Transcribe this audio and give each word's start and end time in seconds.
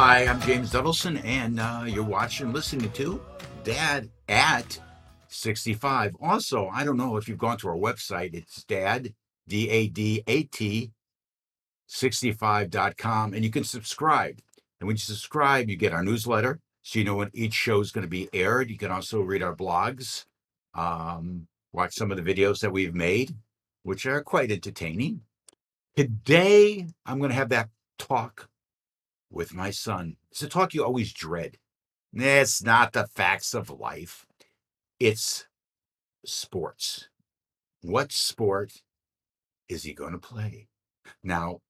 Hi, 0.00 0.26
I'm 0.26 0.40
James 0.42 0.70
Dudelson, 0.70 1.20
and 1.24 1.58
uh, 1.58 1.82
you're 1.84 2.04
watching, 2.04 2.52
listening 2.52 2.88
to 2.92 3.20
Dad 3.64 4.08
at 4.28 4.78
65. 5.26 6.14
Also, 6.22 6.68
I 6.68 6.84
don't 6.84 6.96
know 6.96 7.16
if 7.16 7.28
you've 7.28 7.36
gone 7.36 7.56
to 7.58 7.68
our 7.68 7.74
website, 7.74 8.32
it's 8.32 8.62
dad, 8.62 9.12
D 9.48 9.68
A 9.68 9.88
D 9.88 10.22
A 10.28 10.44
T, 10.44 10.92
65.com, 11.88 13.34
and 13.34 13.42
you 13.42 13.50
can 13.50 13.64
subscribe. 13.64 14.38
And 14.78 14.86
when 14.86 14.94
you 14.94 15.00
subscribe, 15.00 15.68
you 15.68 15.74
get 15.74 15.92
our 15.92 16.04
newsletter, 16.04 16.60
so 16.84 17.00
you 17.00 17.04
know 17.04 17.16
when 17.16 17.30
each 17.34 17.54
show 17.54 17.80
is 17.80 17.90
going 17.90 18.06
to 18.06 18.08
be 18.08 18.28
aired. 18.32 18.70
You 18.70 18.78
can 18.78 18.92
also 18.92 19.20
read 19.20 19.42
our 19.42 19.56
blogs, 19.56 20.26
um, 20.74 21.48
watch 21.72 21.94
some 21.94 22.12
of 22.12 22.24
the 22.24 22.34
videos 22.34 22.60
that 22.60 22.70
we've 22.70 22.94
made, 22.94 23.34
which 23.82 24.06
are 24.06 24.22
quite 24.22 24.52
entertaining. 24.52 25.22
Today, 25.96 26.86
I'm 27.04 27.18
going 27.18 27.30
to 27.30 27.36
have 27.36 27.48
that 27.48 27.70
talk 27.98 28.48
with 29.30 29.54
my 29.54 29.70
son. 29.70 30.16
It's 30.30 30.42
a 30.42 30.48
talk 30.48 30.74
you 30.74 30.84
always 30.84 31.12
dread. 31.12 31.58
It's 32.12 32.62
not 32.62 32.92
the 32.92 33.06
facts 33.06 33.54
of 33.54 33.70
life, 33.70 34.26
it's 34.98 35.46
sports. 36.24 37.08
What 37.82 38.10
sport 38.10 38.72
is 39.68 39.84
he 39.84 39.92
going 39.94 40.12
to 40.12 40.18
play? 40.18 40.68
Now, 41.22 41.60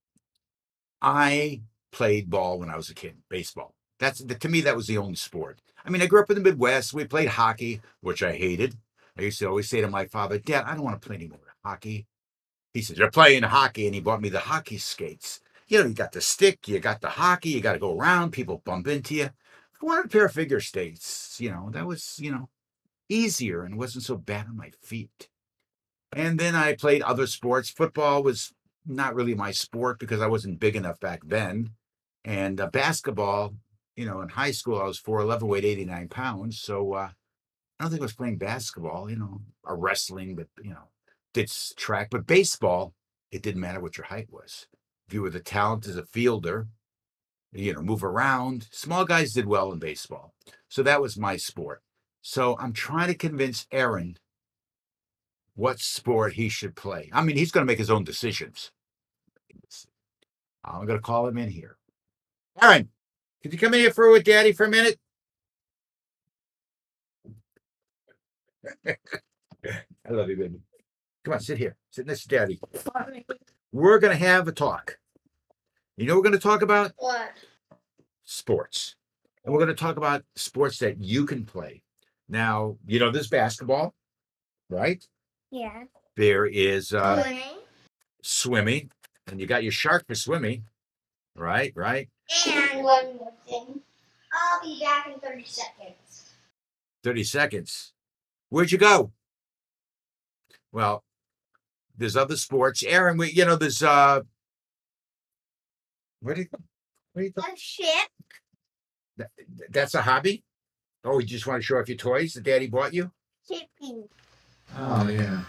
I 1.03 1.62
played 1.93 2.31
ball 2.31 2.59
when 2.59 2.71
I 2.71 2.77
was 2.77 2.89
a 2.89 2.95
kid, 2.95 3.17
baseball. 3.29 3.75
That's 3.98 4.23
to 4.23 4.48
me, 4.48 4.61
that 4.62 4.77
was 4.77 4.87
the 4.87 4.98
only 4.98 5.17
sport. 5.17 5.61
I 5.84 5.91
mean, 5.91 6.03
I 6.03 6.06
grew 6.06 6.20
up 6.20 6.31
in 6.31 6.37
the 6.37 6.43
Midwest. 6.43 6.95
We 6.95 7.05
played 7.05 7.29
hockey, 7.29 7.81
which 8.01 8.23
I 8.23 8.33
hated. 8.33 8.77
I 9.19 9.23
used 9.23 9.39
to 9.41 9.48
always 9.48 9.69
say 9.69 9.81
to 9.81 9.89
my 9.89 10.06
father, 10.06 10.39
Dad, 10.39 10.65
I 10.67 10.75
don't 10.75 10.84
want 10.84 11.01
to 11.01 11.06
play 11.06 11.17
any 11.17 11.29
more 11.29 11.41
hockey. 11.65 12.06
He 12.73 12.83
says, 12.83 12.98
You're 12.98 13.11
playing 13.11 13.43
hockey. 13.43 13.87
And 13.87 13.95
he 13.95 14.01
bought 14.01 14.23
me 14.23 14.29
the 14.29 14.39
hockey 14.39 14.79
skates 14.79 15.41
you 15.68 15.78
know, 15.78 15.86
you 15.86 15.95
got 15.95 16.12
the 16.12 16.20
stick, 16.20 16.66
you 16.66 16.80
got 16.80 17.00
the 17.00 17.11
hockey, 17.11 17.50
you 17.50 17.61
got 17.61 17.74
to 17.74 17.78
go 17.78 17.97
around, 17.97 18.33
people 18.33 18.62
bump 18.64 18.88
into 18.88 19.14
you. 19.14 19.24
I 19.27 19.86
wanted 19.86 20.06
a 20.06 20.08
pair 20.08 20.25
of 20.25 20.33
figure 20.33 20.60
skates, 20.60 21.36
you 21.41 21.50
know, 21.50 21.69
that 21.72 21.86
was, 21.86 22.19
you 22.19 22.33
know, 22.33 22.48
easier 23.08 23.62
and 23.62 23.78
wasn't 23.78 24.05
so 24.05 24.16
bad 24.16 24.47
on 24.47 24.56
my 24.56 24.70
feet. 24.83 25.28
And 26.12 26.41
then 26.41 26.55
I 26.55 26.75
played 26.75 27.02
other 27.02 27.27
sports. 27.27 27.69
Football 27.69 28.22
was 28.22 28.52
not 28.86 29.14
really 29.14 29.34
my 29.34 29.50
sport 29.50 29.98
because 29.98 30.22
I 30.22 30.27
wasn't 30.27 30.58
big 30.58 30.75
enough 30.75 30.98
back 30.98 31.20
then. 31.25 31.70
And 32.25 32.60
uh, 32.60 32.69
basketball, 32.69 33.55
you 33.94 34.06
know, 34.06 34.22
in 34.22 34.30
high 34.30 34.53
school, 34.53 34.80
I 34.80 34.84
was 34.84 35.00
4'11, 35.00 35.42
weighed 35.42 35.64
89 35.66 36.08
pounds. 36.08 36.60
So 36.60 36.94
uh, 36.94 37.10
I 37.78 37.84
don't 37.84 37.91
think 37.91 38.00
I 38.00 38.06
was 38.06 38.14
playing 38.14 38.38
basketball, 38.38 39.10
you 39.10 39.16
know, 39.16 39.42
or 39.62 39.77
wrestling, 39.77 40.34
but, 40.34 40.48
you 40.62 40.70
know, 40.70 40.88
did 41.34 41.53
track. 41.77 42.08
But 42.10 42.27
baseball, 42.27 42.94
it 43.30 43.42
didn't 43.42 43.60
matter 43.60 43.80
what 43.80 43.98
your 43.98 44.06
height 44.06 44.28
was 44.30 44.66
if 45.09 45.14
you 45.14 45.23
were 45.23 45.31
the 45.31 45.41
talent 45.41 45.87
as 45.87 45.97
a 45.97 46.05
fielder, 46.05 46.69
you 47.53 47.73
know, 47.73 47.81
move 47.81 48.05
around. 48.05 48.69
Small 48.70 49.06
guys 49.06 49.33
did 49.33 49.47
well 49.47 49.73
in 49.73 49.78
baseball. 49.78 50.34
So 50.69 50.83
that 50.83 51.00
was 51.00 51.17
my 51.17 51.39
sport. 51.39 51.83
So 52.20 52.59
I'm 52.59 52.75
trying 52.75 53.09
to 53.09 53.15
convince 53.15 53.67
Aaron 53.73 54.19
what 55.55 55.81
sport 55.81 56.34
he 56.34 56.50
should 56.50 56.77
play. 56.77 57.09
I 57.12 57.23
mean, 57.23 57.37
he's 57.37 57.50
going 57.50 57.67
to 57.67 57.70
make 57.70 57.78
his 57.78 57.91
own 57.91 58.05
decisions. 58.05 58.70
I'm 60.62 60.84
going 60.84 60.98
to 60.98 61.03
call 61.03 61.27
him 61.27 61.39
in 61.39 61.48
here. 61.48 61.78
Aaron, 62.61 62.91
could 63.43 63.55
you 63.55 63.59
come 63.59 63.72
in 63.72 63.81
here 63.81 63.93
for 63.93 64.11
with 64.11 64.25
Daddy 64.25 64.53
for 64.53 64.67
a 64.67 64.69
minute? 64.69 64.98
I 68.87 70.11
love 70.11 70.28
you, 70.28 70.37
baby. 70.37 70.61
Come 71.25 71.34
on, 71.34 71.41
sit 71.41 71.56
here. 71.56 71.77
Sit 71.91 72.06
next 72.06 72.25
to 72.25 72.28
Daddy 72.28 72.61
we're 73.72 73.98
going 73.98 74.16
to 74.16 74.24
have 74.24 74.48
a 74.48 74.52
talk. 74.52 74.98
You 75.97 76.06
know, 76.06 76.16
we're 76.16 76.22
going 76.22 76.33
to 76.34 76.38
talk 76.38 76.62
about 76.62 76.92
what? 76.97 77.33
Sports. 78.25 78.94
And 79.44 79.52
we're 79.52 79.60
going 79.60 79.75
to 79.75 79.80
talk 79.80 79.97
about 79.97 80.25
sports 80.36 80.78
that 80.78 81.00
you 81.00 81.25
can 81.26 81.44
play. 81.44 81.82
Now, 82.28 82.76
you 82.87 82.98
know, 82.98 83.10
there's 83.10 83.28
basketball, 83.28 83.94
right? 84.69 85.03
Yeah. 85.50 85.84
There 86.16 86.47
is 86.47 86.93
uh, 86.93 87.22
Swimming. 87.22 87.43
swimming, 88.22 88.91
and 89.26 89.41
you 89.41 89.47
got 89.47 89.62
your 89.62 89.72
shark 89.72 90.06
for 90.06 90.14
swimming, 90.14 90.64
right? 91.37 91.72
Right? 91.75 92.09
And 92.47 92.84
one 92.84 93.16
more 93.16 93.32
thing. 93.48 93.81
I'll 94.32 94.62
be 94.62 94.81
back 94.81 95.06
in 95.12 95.19
30 95.20 95.44
seconds. 95.44 96.34
30 97.03 97.25
seconds. 97.25 97.93
Where'd 98.50 98.70
you 98.72 98.78
go? 98.78 99.12
Well, 100.72 101.03
there's 101.98 102.16
other 102.16 102.36
sports. 102.36 102.82
Aaron, 102.84 103.19
we 103.19 103.31
you 103.31 103.44
know 103.44 103.56
there's 103.56 103.82
uh 103.82 104.20
what 106.20 106.36
do 106.36 106.42
you 106.42 106.48
what 107.12 107.22
do 107.22 107.25
you 107.25 107.32
A 107.36 107.56
ship. 107.56 108.09
that, 109.16 109.31
that's 109.70 109.94
a 109.94 110.03
hobby? 110.03 110.44
Oh, 111.04 111.19
you 111.19 111.26
just 111.26 111.47
want 111.47 111.60
to 111.60 111.66
show 111.66 111.78
off 111.78 111.88
your 111.88 111.97
toys 111.97 112.32
that 112.32 112.44
daddy 112.44 112.69
bought 112.69 112.94
you? 112.94 113.10
Shipping. 113.47 114.08
Oh 114.76 115.08
yeah. 115.08 115.42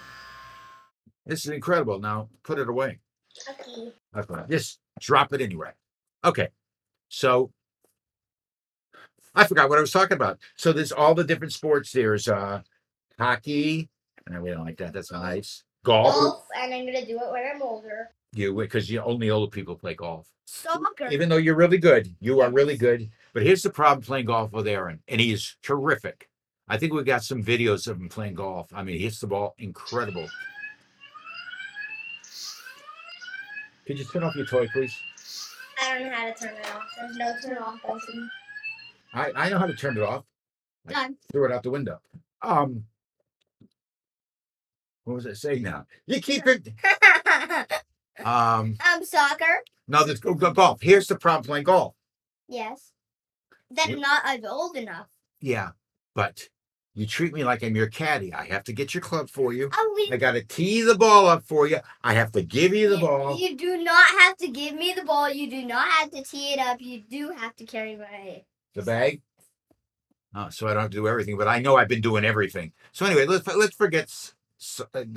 This 1.25 1.45
is 1.45 1.51
incredible. 1.51 1.99
Now 1.99 2.29
put 2.43 2.59
it 2.59 2.69
away. 2.69 2.99
Okay. 3.49 3.91
Okay. 4.15 4.41
Just 4.49 4.79
drop 4.99 5.33
it 5.33 5.41
anyway. 5.41 5.71
Okay. 6.25 6.49
So 7.09 7.51
I 9.35 9.45
forgot 9.45 9.69
what 9.69 9.77
I 9.77 9.81
was 9.81 9.91
talking 9.91 10.15
about. 10.15 10.39
So 10.57 10.73
there's 10.73 10.91
all 10.91 11.13
the 11.13 11.23
different 11.23 11.53
sports. 11.53 11.91
There's 11.91 12.27
uh 12.27 12.61
hockey. 13.19 13.89
No, 14.29 14.41
we 14.41 14.51
don't 14.51 14.65
like 14.65 14.77
that. 14.77 14.93
That's 14.93 15.11
nice. 15.11 15.63
Golf. 15.83 16.13
Golf, 16.13 16.45
and 16.55 16.73
I'm 16.73 16.85
gonna 16.85 17.05
do 17.05 17.19
it 17.19 17.31
when 17.31 17.43
I'm 17.53 17.61
older. 17.61 18.09
You 18.33 18.53
because 18.53 18.89
you 18.89 19.01
only 19.01 19.29
old 19.29 19.51
people 19.51 19.75
play 19.75 19.95
golf. 19.95 20.27
Soccer. 20.45 21.07
Even 21.11 21.29
though 21.29 21.37
you're 21.37 21.55
really 21.55 21.77
good, 21.77 22.13
you 22.19 22.41
are 22.41 22.51
really 22.51 22.77
good. 22.77 23.09
But 23.33 23.43
here's 23.43 23.61
the 23.61 23.69
problem 23.69 24.03
playing 24.03 24.25
golf 24.25 24.51
with 24.51 24.67
Aaron, 24.67 24.99
and 25.07 25.21
he 25.21 25.31
is 25.31 25.55
terrific. 25.61 26.29
I 26.67 26.77
think 26.77 26.93
we 26.93 27.03
got 27.03 27.23
some 27.23 27.43
videos 27.43 27.87
of 27.87 27.97
him 27.97 28.09
playing 28.09 28.35
golf. 28.35 28.67
I 28.73 28.83
mean, 28.83 28.97
he 28.97 29.03
hits 29.03 29.19
the 29.19 29.27
ball 29.27 29.55
incredible. 29.57 30.27
Could 33.87 33.97
you 33.97 34.05
turn 34.05 34.23
off 34.23 34.35
your 34.35 34.45
toy, 34.45 34.67
please? 34.71 34.95
I 35.81 35.97
don't 35.97 36.07
know 36.07 36.13
how 36.13 36.25
to 36.25 36.33
turn 36.33 36.55
it 36.55 36.65
off. 36.75 36.83
There's 36.99 37.15
no 37.17 37.33
turn 37.43 37.57
off 37.57 37.81
button. 37.81 38.29
I, 39.13 39.31
I 39.35 39.49
know 39.49 39.57
how 39.57 39.65
to 39.65 39.75
turn 39.75 39.97
it 39.97 40.03
off. 40.03 40.25
I 40.87 40.93
Done. 40.93 41.17
threw 41.31 41.45
it 41.45 41.51
out 41.51 41.63
the 41.63 41.71
window. 41.71 41.99
Um, 42.43 42.83
what 45.09 45.15
was 45.15 45.25
I 45.27 45.33
saying 45.33 45.63
now? 45.63 45.85
You 46.05 46.21
keep 46.21 46.43
it. 46.45 46.69
Um, 48.25 48.75
um, 48.93 49.05
soccer. 49.05 49.63
no, 49.87 50.03
there's 50.05 50.19
go, 50.19 50.33
go 50.33 50.51
golf. 50.51 50.81
Here's 50.81 51.07
the 51.07 51.15
problem 51.17 51.45
playing 51.45 51.63
golf. 51.63 51.95
Yes. 52.49 52.91
Then 53.71 53.91
Yep. 53.91 53.99
not 53.99 54.21
as 54.25 54.43
old 54.43 54.75
enough. 54.75 55.07
Yeah, 55.39 55.69
but 56.15 56.49
you 56.95 57.07
treat 57.07 57.31
me 57.33 57.45
like 57.45 57.63
I'm 57.63 57.77
your 57.77 57.87
caddy. 57.87 58.33
I 58.33 58.45
have 58.47 58.65
to 58.65 58.73
get 58.73 58.93
your 58.93 58.99
club 58.99 59.29
for 59.29 59.53
you. 59.53 59.69
Oh, 59.73 59.93
we. 59.95 60.13
I 60.13 60.17
got 60.17 60.33
to 60.33 60.43
tee 60.43 60.81
the 60.81 60.95
ball 60.97 61.27
up 61.27 61.43
for 61.43 61.65
you. 61.65 61.77
I 62.03 62.13
have 62.13 62.33
to 62.33 62.41
give 62.41 62.73
you 62.73 62.89
the 62.89 62.95
you, 62.97 63.01
ball. 63.07 63.37
you 63.39 63.55
do 63.55 63.77
not 63.81 64.05
have 64.19 64.35
to 64.37 64.49
give 64.49 64.75
me 64.75 64.91
the 64.93 65.05
ball. 65.05 65.29
You 65.29 65.49
do 65.49 65.65
not 65.65 65.87
have 65.89 66.11
to 66.11 66.21
tee 66.21 66.51
it 66.51 66.59
up. 66.59 66.81
You 66.81 66.99
do 67.09 67.29
have 67.31 67.55
to 67.55 67.63
carry 67.65 67.95
my. 67.95 68.43
The 68.75 68.81
bag. 68.81 69.21
Oh, 70.35 70.49
so 70.49 70.67
I 70.67 70.73
don't 70.73 70.81
have 70.83 70.91
to 70.91 70.97
do 70.97 71.07
everything, 71.07 71.37
but 71.37 71.47
I 71.47 71.59
know 71.59 71.77
I've 71.77 71.87
been 71.87 72.01
doing 72.01 72.25
everything. 72.25 72.73
So 72.91 73.05
anyway, 73.05 73.25
let's 73.25 73.47
let's 73.47 73.75
forget 73.77 74.03
s- 74.03 74.33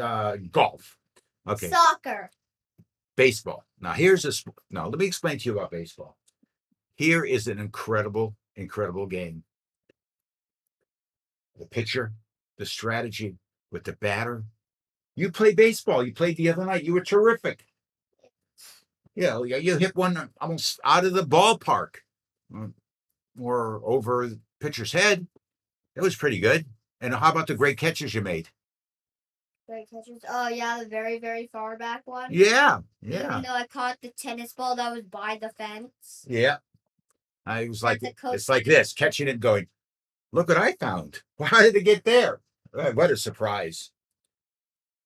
uh, 0.00 0.36
golf. 0.50 0.96
Okay, 1.48 1.68
Soccer. 1.68 2.30
baseball. 3.16 3.64
Now 3.80 3.92
here's 3.92 4.24
a 4.24 4.32
sp- 4.32 4.58
now 4.70 4.88
let 4.88 4.98
me 4.98 5.06
explain 5.06 5.38
to 5.38 5.44
you 5.46 5.58
about 5.58 5.70
baseball. 5.70 6.16
Here 6.94 7.24
is 7.24 7.48
an 7.48 7.58
incredible, 7.58 8.36
incredible 8.54 9.06
game. 9.06 9.42
The 11.58 11.66
pitcher, 11.66 12.12
the 12.58 12.66
strategy 12.66 13.36
with 13.70 13.84
the 13.84 13.92
batter. 13.94 14.44
You 15.16 15.30
play 15.30 15.52
baseball. 15.54 16.04
You 16.04 16.12
played 16.14 16.36
the 16.36 16.48
other 16.50 16.64
night. 16.64 16.84
You 16.84 16.94
were 16.94 17.02
terrific. 17.04 17.66
Yeah, 19.14 19.42
you 19.42 19.56
you 19.56 19.76
hit 19.76 19.94
one 19.94 20.30
almost 20.40 20.80
out 20.84 21.04
of 21.04 21.12
the 21.12 21.22
ballpark, 21.26 21.96
mm, 22.50 22.72
or 23.38 23.80
over 23.84 24.26
the 24.28 24.40
pitcher's 24.60 24.92
head. 24.92 25.26
That 25.94 26.02
was 26.02 26.16
pretty 26.16 26.40
good. 26.40 26.64
And 27.00 27.14
how 27.14 27.30
about 27.30 27.46
the 27.48 27.54
great 27.54 27.76
catches 27.76 28.14
you 28.14 28.22
made? 28.22 28.48
Great 29.72 29.88
catches. 29.88 30.22
Oh 30.28 30.48
yeah, 30.48 30.80
the 30.82 30.86
very 30.86 31.18
very 31.18 31.48
far 31.50 31.78
back 31.78 32.02
one. 32.04 32.26
Yeah, 32.30 32.80
yeah, 33.00 33.30
Even 33.30 33.42
though 33.44 33.54
I 33.54 33.66
caught 33.66 33.96
the 34.02 34.10
tennis 34.10 34.52
ball 34.52 34.76
that 34.76 34.92
was 34.92 35.04
by 35.04 35.38
the 35.40 35.48
fence. 35.48 36.26
yeah. 36.28 36.58
I 37.46 37.68
was 37.68 37.82
like, 37.82 38.00
it's 38.02 38.50
like 38.50 38.66
this, 38.66 38.92
catching 38.92 39.28
it, 39.28 39.40
going, 39.40 39.68
look 40.30 40.48
what 40.48 40.58
I 40.58 40.72
found. 40.72 41.22
How 41.42 41.62
did 41.62 41.74
it 41.74 41.84
get 41.84 42.04
there? 42.04 42.40
Uh, 42.76 42.92
What 42.92 43.10
a 43.10 43.16
surprise! 43.16 43.92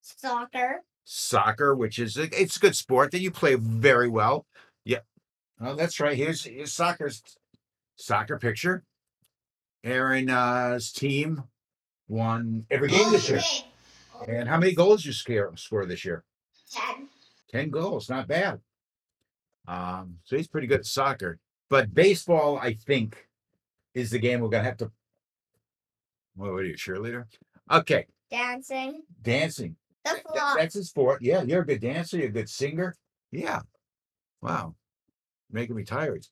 Soccer. 0.00 0.82
Soccer, 1.04 1.72
which 1.76 2.00
is 2.00 2.16
a, 2.16 2.24
it's 2.24 2.56
a 2.56 2.60
good 2.60 2.74
sport 2.74 3.12
that 3.12 3.20
you 3.20 3.30
play 3.30 3.54
very 3.54 4.08
well. 4.08 4.46
Yeah. 4.84 5.02
Oh, 5.60 5.76
that's 5.76 6.00
right. 6.00 6.16
Here's, 6.16 6.42
here's 6.42 6.72
soccer's 6.72 7.22
soccer 7.94 8.36
picture. 8.36 8.82
Aaron's 9.84 10.90
team 10.90 11.44
won 12.08 12.66
every 12.68 12.88
game 12.88 13.12
this 13.12 13.30
year. 13.30 13.40
And 14.28 14.48
how 14.48 14.58
many 14.58 14.74
goals 14.74 15.04
you 15.04 15.12
scare, 15.12 15.50
score 15.56 15.86
this 15.86 16.04
year? 16.04 16.24
Ten. 16.70 17.08
10 17.50 17.70
goals, 17.70 18.10
not 18.10 18.26
bad. 18.26 18.60
Um, 19.68 20.18
so 20.24 20.36
he's 20.36 20.48
pretty 20.48 20.66
good 20.66 20.80
at 20.80 20.86
soccer. 20.86 21.38
But 21.70 21.94
baseball, 21.94 22.58
I 22.58 22.74
think, 22.74 23.28
is 23.94 24.10
the 24.10 24.18
game 24.18 24.40
we're 24.40 24.48
gonna 24.48 24.64
have 24.64 24.76
to. 24.78 24.90
What 26.34 26.48
are 26.50 26.64
you, 26.64 26.74
cheerleader? 26.74 27.24
Okay, 27.70 28.06
Dancing. 28.30 29.02
dancing. 29.22 29.76
The 30.04 30.10
Th- 30.12 30.22
That's 30.56 30.76
a 30.76 30.84
sport. 30.84 31.22
Yeah, 31.22 31.42
you're 31.42 31.62
a 31.62 31.66
good 31.66 31.80
dancer. 31.80 32.16
You're 32.18 32.28
a 32.28 32.32
good 32.32 32.48
singer. 32.48 32.94
Yeah. 33.32 33.60
Wow. 34.42 34.76
Making 35.50 35.76
me 35.76 35.84
tired. 35.84 36.26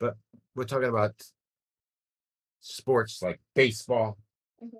But 0.00 0.16
we're 0.56 0.64
talking 0.64 0.88
about 0.88 1.14
sports 2.60 3.22
like 3.22 3.40
baseball. 3.54 4.18
Mhm. 4.62 4.70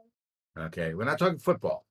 Okay. 0.66 0.94
We're 0.94 1.04
not 1.04 1.18
talking 1.18 1.38
football. 1.38 1.84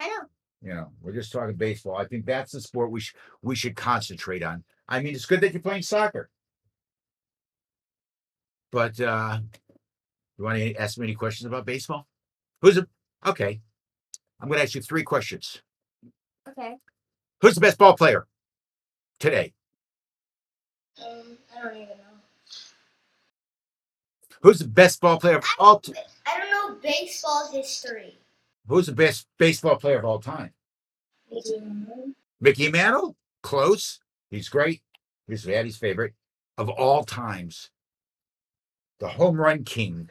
I 0.00 0.08
know. 0.08 0.28
You 0.62 0.74
know, 0.74 0.90
we're 1.00 1.12
just 1.12 1.32
talking 1.32 1.56
baseball. 1.56 1.96
I 1.96 2.06
think 2.06 2.24
that's 2.24 2.52
the 2.52 2.60
sport 2.60 2.90
we 2.90 3.00
should 3.00 3.16
we 3.42 3.54
should 3.54 3.76
concentrate 3.76 4.42
on. 4.42 4.64
I 4.88 5.00
mean, 5.00 5.14
it's 5.14 5.26
good 5.26 5.40
that 5.42 5.52
you're 5.52 5.62
playing 5.62 5.82
soccer. 5.82 6.30
But 8.72 8.98
uh 9.00 9.40
you 10.38 10.44
want 10.44 10.58
to 10.58 10.74
ask 10.76 10.98
me 10.98 11.06
any 11.06 11.14
questions 11.14 11.46
about 11.46 11.66
baseball? 11.66 12.06
Who's 12.62 12.78
a 12.78 12.86
okay. 13.26 13.60
I'm 14.40 14.48
gonna 14.48 14.62
ask 14.62 14.74
you 14.74 14.80
three 14.80 15.02
questions. 15.02 15.62
Okay. 16.48 16.76
Who's 17.40 17.54
the 17.54 17.60
best 17.60 17.78
ball 17.78 17.96
player 17.96 18.26
today? 19.18 19.52
Um, 21.02 21.38
I 21.54 21.62
don't 21.62 21.76
even 21.76 21.88
know. 21.88 22.14
Who's 24.40 24.58
the 24.58 24.68
best 24.68 25.00
ball 25.00 25.18
player 25.18 25.36
of 25.36 25.44
all? 25.58 25.80
T- 25.80 25.94
I 26.26 26.38
don't 26.38 26.50
know 26.50 26.80
baseball 26.82 27.50
history. 27.52 28.18
Who's 28.66 28.86
the 28.86 28.92
best 28.92 29.26
baseball 29.38 29.76
player 29.76 29.98
of 29.98 30.04
all 30.04 30.20
time? 30.20 30.52
Mickey 32.40 32.70
Mantle. 32.70 33.16
Close. 33.42 34.00
He's 34.30 34.48
great. 34.48 34.82
He's 35.26 35.44
Daddy's 35.44 35.76
favorite 35.76 36.14
of 36.56 36.68
all 36.68 37.04
times. 37.04 37.70
The 39.00 39.08
home 39.08 39.36
run 39.36 39.64
king. 39.64 40.10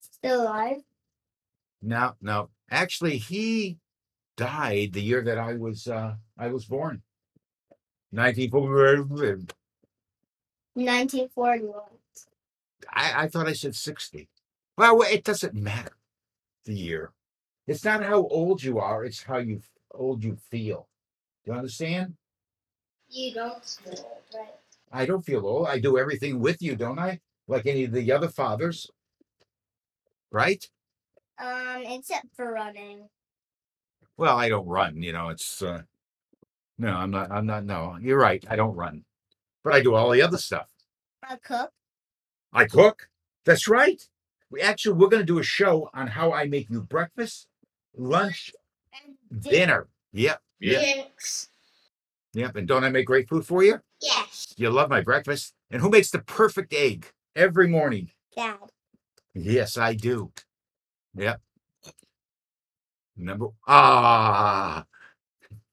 Still 0.00 0.42
alive? 0.42 0.82
No, 1.82 2.14
no. 2.20 2.50
Actually, 2.70 3.18
he 3.18 3.78
died 4.36 4.92
the 4.92 5.02
year 5.02 5.22
that 5.22 5.38
I 5.38 5.54
was 5.54 5.88
uh 5.88 6.14
I 6.38 6.48
was 6.48 6.64
born. 6.64 7.02
1941. 8.10 9.48
1941. 10.74 11.80
I, 12.90 13.24
I 13.24 13.28
thought 13.28 13.46
I 13.46 13.52
said 13.52 13.74
60. 13.74 14.28
Well, 14.76 15.02
it 15.02 15.24
doesn't 15.24 15.54
matter 15.54 15.96
the 16.64 16.74
year. 16.74 17.12
It's 17.66 17.84
not 17.84 18.02
how 18.02 18.26
old 18.28 18.62
you 18.62 18.78
are, 18.78 19.04
it's 19.04 19.22
how 19.22 19.38
you 19.38 19.60
old 19.92 20.24
you 20.24 20.36
feel. 20.50 20.88
Do 21.44 21.52
you 21.52 21.58
understand? 21.58 22.14
You 23.08 23.34
don't 23.34 23.64
feel 23.64 23.92
old, 23.98 24.22
right? 24.34 24.54
I 24.92 25.06
don't 25.06 25.24
feel 25.24 25.46
old. 25.46 25.68
I 25.68 25.78
do 25.78 25.98
everything 25.98 26.40
with 26.40 26.62
you, 26.62 26.76
don't 26.76 26.98
I? 26.98 27.20
Like 27.48 27.66
any 27.66 27.84
of 27.84 27.92
the 27.92 28.10
other 28.12 28.28
fathers. 28.28 28.90
Right? 30.30 30.68
Um, 31.38 31.82
except 31.84 32.34
for 32.34 32.52
running. 32.52 33.08
Well, 34.16 34.36
I 34.36 34.48
don't 34.48 34.66
run, 34.66 35.02
you 35.02 35.12
know, 35.12 35.28
it's 35.30 35.62
uh 35.62 35.82
no, 36.78 36.88
I'm 36.94 37.10
not 37.10 37.30
I'm 37.30 37.46
not 37.46 37.64
no. 37.64 37.96
You're 38.00 38.18
right. 38.18 38.44
I 38.48 38.56
don't 38.56 38.74
run. 38.74 39.04
But 39.62 39.74
I 39.74 39.82
do 39.82 39.94
all 39.94 40.10
the 40.10 40.22
other 40.22 40.38
stuff. 40.38 40.68
I 41.22 41.36
cook. 41.36 41.70
I 42.52 42.64
cook. 42.64 43.08
That's 43.44 43.68
right. 43.68 44.02
We 44.52 44.60
actually 44.60 44.92
we're 44.92 45.08
gonna 45.08 45.24
do 45.24 45.38
a 45.38 45.42
show 45.42 45.88
on 45.94 46.06
how 46.06 46.32
I 46.32 46.44
make 46.46 46.68
you 46.68 46.82
breakfast, 46.82 47.48
lunch, 47.96 48.52
And 49.30 49.42
dinner. 49.42 49.88
Yep. 50.12 50.40
Yep. 50.60 50.80
Drinks. 50.82 51.48
Yep. 52.34 52.56
And 52.56 52.68
don't 52.68 52.84
I 52.84 52.90
make 52.90 53.06
great 53.06 53.30
food 53.30 53.46
for 53.46 53.64
you? 53.64 53.80
Yes. 54.02 54.52
You 54.58 54.68
love 54.68 54.90
my 54.90 55.00
breakfast. 55.00 55.54
And 55.70 55.80
who 55.80 55.88
makes 55.88 56.10
the 56.10 56.18
perfect 56.18 56.74
egg 56.74 57.06
every 57.34 57.66
morning? 57.66 58.10
Dad. 58.36 58.58
Yes, 59.34 59.78
I 59.78 59.94
do. 59.94 60.30
Yep. 61.14 61.40
Number 63.16 63.48
ah. 63.66 64.84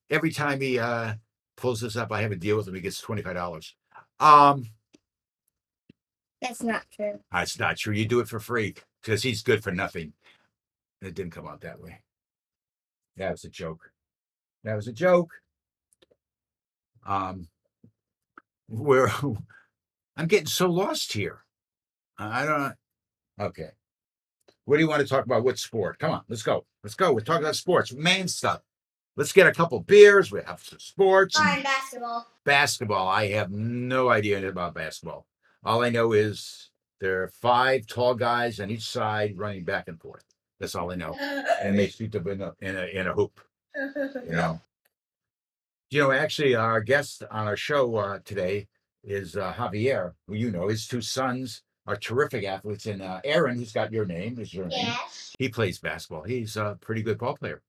Every 0.10 0.32
time 0.32 0.62
he 0.62 0.80
uh 0.80 1.16
pulls 1.58 1.82
this 1.82 1.98
up, 1.98 2.14
I 2.14 2.22
have 2.22 2.32
a 2.32 2.38
deal 2.38 2.56
with 2.56 2.70
him. 2.70 2.76
He 2.76 2.82
gets 2.82 3.02
twenty 3.02 3.24
five 3.24 3.36
dollars. 3.36 3.76
Um, 4.22 4.66
That's 6.42 6.64
not 6.64 6.84
true. 6.96 7.20
that's 7.32 7.60
not 7.60 7.78
true. 7.78 7.94
You 7.94 8.06
do 8.06 8.20
it 8.22 8.28
for 8.28 8.40
free 8.40 8.76
because 9.02 9.22
he's 9.24 9.44
good 9.44 9.64
for 9.64 9.72
nothing. 9.72 10.14
It 11.02 11.14
didn't 11.16 11.34
come 11.34 11.48
out 11.48 11.62
that 11.62 11.82
way. 11.82 12.02
That 13.18 13.32
was 13.32 13.44
a 13.44 13.50
joke. 13.50 13.92
That 14.64 14.76
was 14.76 14.88
a 14.88 14.94
joke. 14.94 15.32
Um, 17.06 17.48
where 18.68 19.12
I'm 20.18 20.28
getting 20.28 20.48
so 20.48 20.70
lost 20.70 21.14
here. 21.14 21.44
I 22.18 22.46
don't. 22.46 22.74
Okay. 23.40 23.70
What 24.66 24.78
do 24.78 24.84
you 24.84 24.90
want 24.90 25.02
to 25.02 25.08
talk 25.08 25.26
about? 25.26 25.44
What 25.44 25.58
sport? 25.58 25.98
Come 26.00 26.12
on, 26.12 26.22
let's 26.30 26.44
go. 26.44 26.66
Let's 26.84 26.96
go. 26.96 27.14
We're 27.14 27.22
talking 27.22 27.44
about 27.44 27.56
sports, 27.56 27.94
main 27.94 28.28
stuff. 28.28 28.62
Let's 29.16 29.34
get 29.34 29.48
a 29.48 29.54
couple 29.54 29.80
beers. 29.82 30.32
We 30.32 30.42
have 30.46 30.62
some 30.62 30.80
sports. 30.80 31.38
Fine 31.38 31.64
basketball. 31.64 32.28
basketball. 32.46 33.08
I 33.08 33.30
have 33.30 33.52
no 33.52 34.10
idea 34.10 34.48
about 34.48 34.76
basketball. 34.76 35.26
All 35.64 35.84
I 35.84 35.90
know 35.90 36.14
is 36.14 36.70
there 37.02 37.24
are 37.24 37.28
five 37.28 37.86
tall 37.88 38.16
guys 38.16 38.60
on 38.60 38.70
each 38.70 38.88
side 38.88 39.38
running 39.38 39.64
back 39.64 39.88
and 39.88 40.00
forth. 40.00 40.24
That's 40.60 40.76
all 40.76 40.92
I 40.92 40.96
know. 40.96 41.14
And 41.62 41.78
they 41.78 41.88
shoot 41.90 42.12
them 42.12 42.28
in 42.28 42.42
a 42.42 42.54
in 42.60 42.78
a 42.78 42.86
in 42.86 43.08
a 43.08 43.14
hoop. 43.14 43.40
You 43.76 44.22
know. 44.30 44.62
You 45.92 46.02
know, 46.04 46.12
actually, 46.12 46.54
our 46.56 46.82
guest 46.82 47.24
on 47.32 47.48
our 47.48 47.58
show 47.58 47.96
uh, 47.96 48.20
today 48.24 48.68
is 49.04 49.36
uh, 49.36 49.54
Javier, 49.54 50.14
who 50.28 50.36
you 50.36 50.52
know. 50.52 50.68
His 50.68 50.88
two 50.88 51.02
sons 51.02 51.64
are 51.88 51.96
terrific 51.96 52.44
athletes, 52.46 52.86
and 52.86 53.02
uh, 53.02 53.22
Aaron, 53.24 53.58
who's 53.58 53.72
got 53.72 53.92
your 53.92 54.06
name, 54.06 54.38
is 54.40 54.54
your 54.54 54.68
name. 54.68 54.86
yes. 54.86 55.34
He 55.40 55.50
plays 55.50 55.80
basketball. 55.80 56.24
He's 56.24 56.58
a 56.58 56.78
pretty 56.80 57.02
good 57.02 57.18
ball 57.18 57.36
player. 57.36 57.64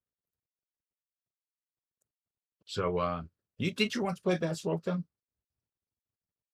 So, 2.66 2.98
uh, 2.98 3.22
you 3.56 3.72
did 3.72 3.94
you 3.94 4.02
once 4.02 4.20
play 4.20 4.36
basketball 4.36 4.74
with 4.76 4.84
them? 4.84 5.04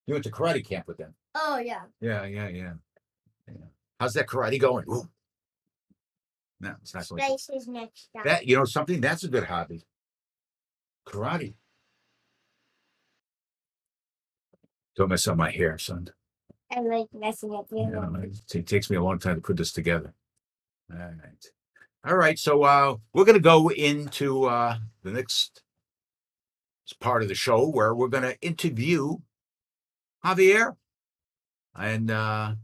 You 0.07 0.13
went 0.13 0.23
to 0.23 0.31
karate 0.31 0.65
camp 0.65 0.87
with 0.87 0.97
them. 0.97 1.13
Oh 1.35 1.59
yeah. 1.59 1.81
Yeah, 1.99 2.25
yeah, 2.25 2.47
yeah. 2.47 2.73
yeah. 3.47 3.53
How's 3.99 4.13
that 4.13 4.27
karate 4.27 4.59
going? 4.59 4.85
Ooh. 4.89 5.07
No, 6.61 6.73
it's 6.81 6.95
not 6.95 7.07
going. 7.07 7.23
Space 7.23 7.49
is 7.53 7.67
next 7.67 8.09
time. 8.15 8.23
That 8.25 8.47
you 8.47 8.55
know 8.55 8.65
something 8.65 9.01
that's 9.01 9.23
a 9.23 9.27
good 9.27 9.43
hobby. 9.43 9.83
Karate. 11.07 11.53
Don't 14.95 15.09
mess 15.09 15.27
up 15.27 15.37
my 15.37 15.51
hair, 15.51 15.77
son. 15.77 16.09
I 16.75 16.79
like 16.81 17.07
messing 17.13 17.53
up 17.53 17.67
You 17.71 17.79
your 17.81 18.09
know, 18.09 18.19
it 18.21 18.35
ta- 18.51 18.59
takes 18.65 18.89
me 18.89 18.97
a 18.97 19.03
long 19.03 19.19
time 19.19 19.35
to 19.35 19.41
put 19.41 19.57
this 19.57 19.71
together. 19.71 20.13
All 20.91 20.97
right. 20.97 21.45
All 22.05 22.15
right. 22.15 22.39
So 22.39 22.63
uh 22.63 22.95
we're 23.13 23.25
gonna 23.25 23.39
go 23.39 23.69
into 23.69 24.45
uh 24.45 24.77
the 25.03 25.11
next 25.11 25.63
part 27.01 27.21
of 27.21 27.27
the 27.27 27.35
show 27.35 27.67
where 27.67 27.93
we're 27.93 28.07
gonna 28.07 28.35
interview 28.41 29.17
Javier. 30.27 30.75
And 31.73 32.11
uh 32.11 32.55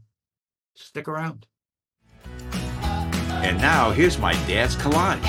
stick 0.74 1.08
around. 1.08 1.46
And 3.30 3.58
now 3.58 3.90
here's 3.90 4.18
my 4.18 4.32
dad's 4.46 4.76
collage. 4.76 5.24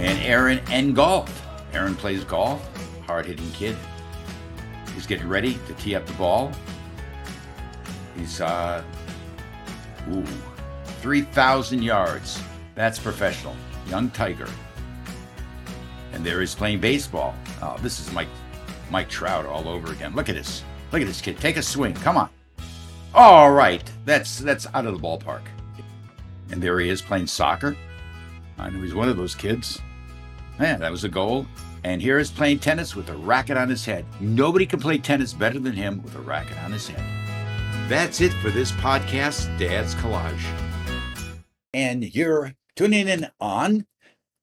And 0.00 0.18
Aaron 0.24 0.60
and 0.70 0.96
golf. 0.96 1.46
Aaron 1.72 1.94
plays 1.94 2.24
golf, 2.24 2.66
hard 3.06 3.26
hitting 3.26 3.50
kid. 3.52 3.76
He's 4.94 5.06
getting 5.06 5.28
ready 5.28 5.58
to 5.68 5.74
tee 5.74 5.94
up 5.94 6.04
the 6.04 6.14
ball. 6.14 6.52
He's 8.16 8.40
uh 8.40 8.82
ooh, 10.10 10.24
3,000 11.00 11.80
yards. 11.80 12.42
That's 12.74 12.98
professional. 12.98 13.54
Young 13.88 14.10
Tiger. 14.10 14.48
And 16.12 16.26
there 16.26 16.40
he's 16.40 16.56
playing 16.56 16.80
baseball. 16.80 17.36
Oh, 17.62 17.76
this 17.82 18.00
is 18.00 18.12
Mike 18.12 18.28
Mike 18.90 19.08
Trout 19.08 19.46
all 19.46 19.68
over 19.68 19.92
again. 19.92 20.16
Look 20.16 20.28
at 20.28 20.34
this. 20.34 20.64
Look 20.92 21.02
at 21.02 21.08
this 21.08 21.20
kid. 21.20 21.38
Take 21.38 21.56
a 21.56 21.62
swing. 21.62 21.94
Come 21.94 22.16
on. 22.16 22.30
All 23.14 23.50
right. 23.50 23.82
That's 24.04 24.38
that's 24.38 24.66
out 24.74 24.86
of 24.86 24.94
the 24.94 25.06
ballpark. 25.06 25.42
And 26.50 26.62
there 26.62 26.80
he 26.80 26.88
is 26.88 27.02
playing 27.02 27.26
soccer. 27.26 27.76
I 28.58 28.70
knew 28.70 28.82
he's 28.82 28.94
one 28.94 29.08
of 29.08 29.16
those 29.16 29.34
kids. 29.34 29.80
Man, 30.58 30.80
that 30.80 30.90
was 30.90 31.04
a 31.04 31.08
goal. 31.08 31.46
And 31.84 32.02
here 32.02 32.18
is 32.18 32.30
playing 32.30 32.58
tennis 32.58 32.96
with 32.96 33.08
a 33.08 33.16
racket 33.16 33.56
on 33.56 33.68
his 33.68 33.84
head. 33.84 34.04
Nobody 34.20 34.66
can 34.66 34.80
play 34.80 34.98
tennis 34.98 35.32
better 35.32 35.60
than 35.60 35.74
him 35.74 36.02
with 36.02 36.16
a 36.16 36.20
racket 36.20 36.58
on 36.64 36.72
his 36.72 36.88
head. 36.88 37.02
That's 37.88 38.20
it 38.20 38.32
for 38.34 38.50
this 38.50 38.72
podcast, 38.72 39.56
Dad's 39.58 39.94
Collage. 39.94 40.44
And 41.72 42.14
you're 42.14 42.54
tuning 42.74 43.08
in 43.08 43.28
on 43.40 43.86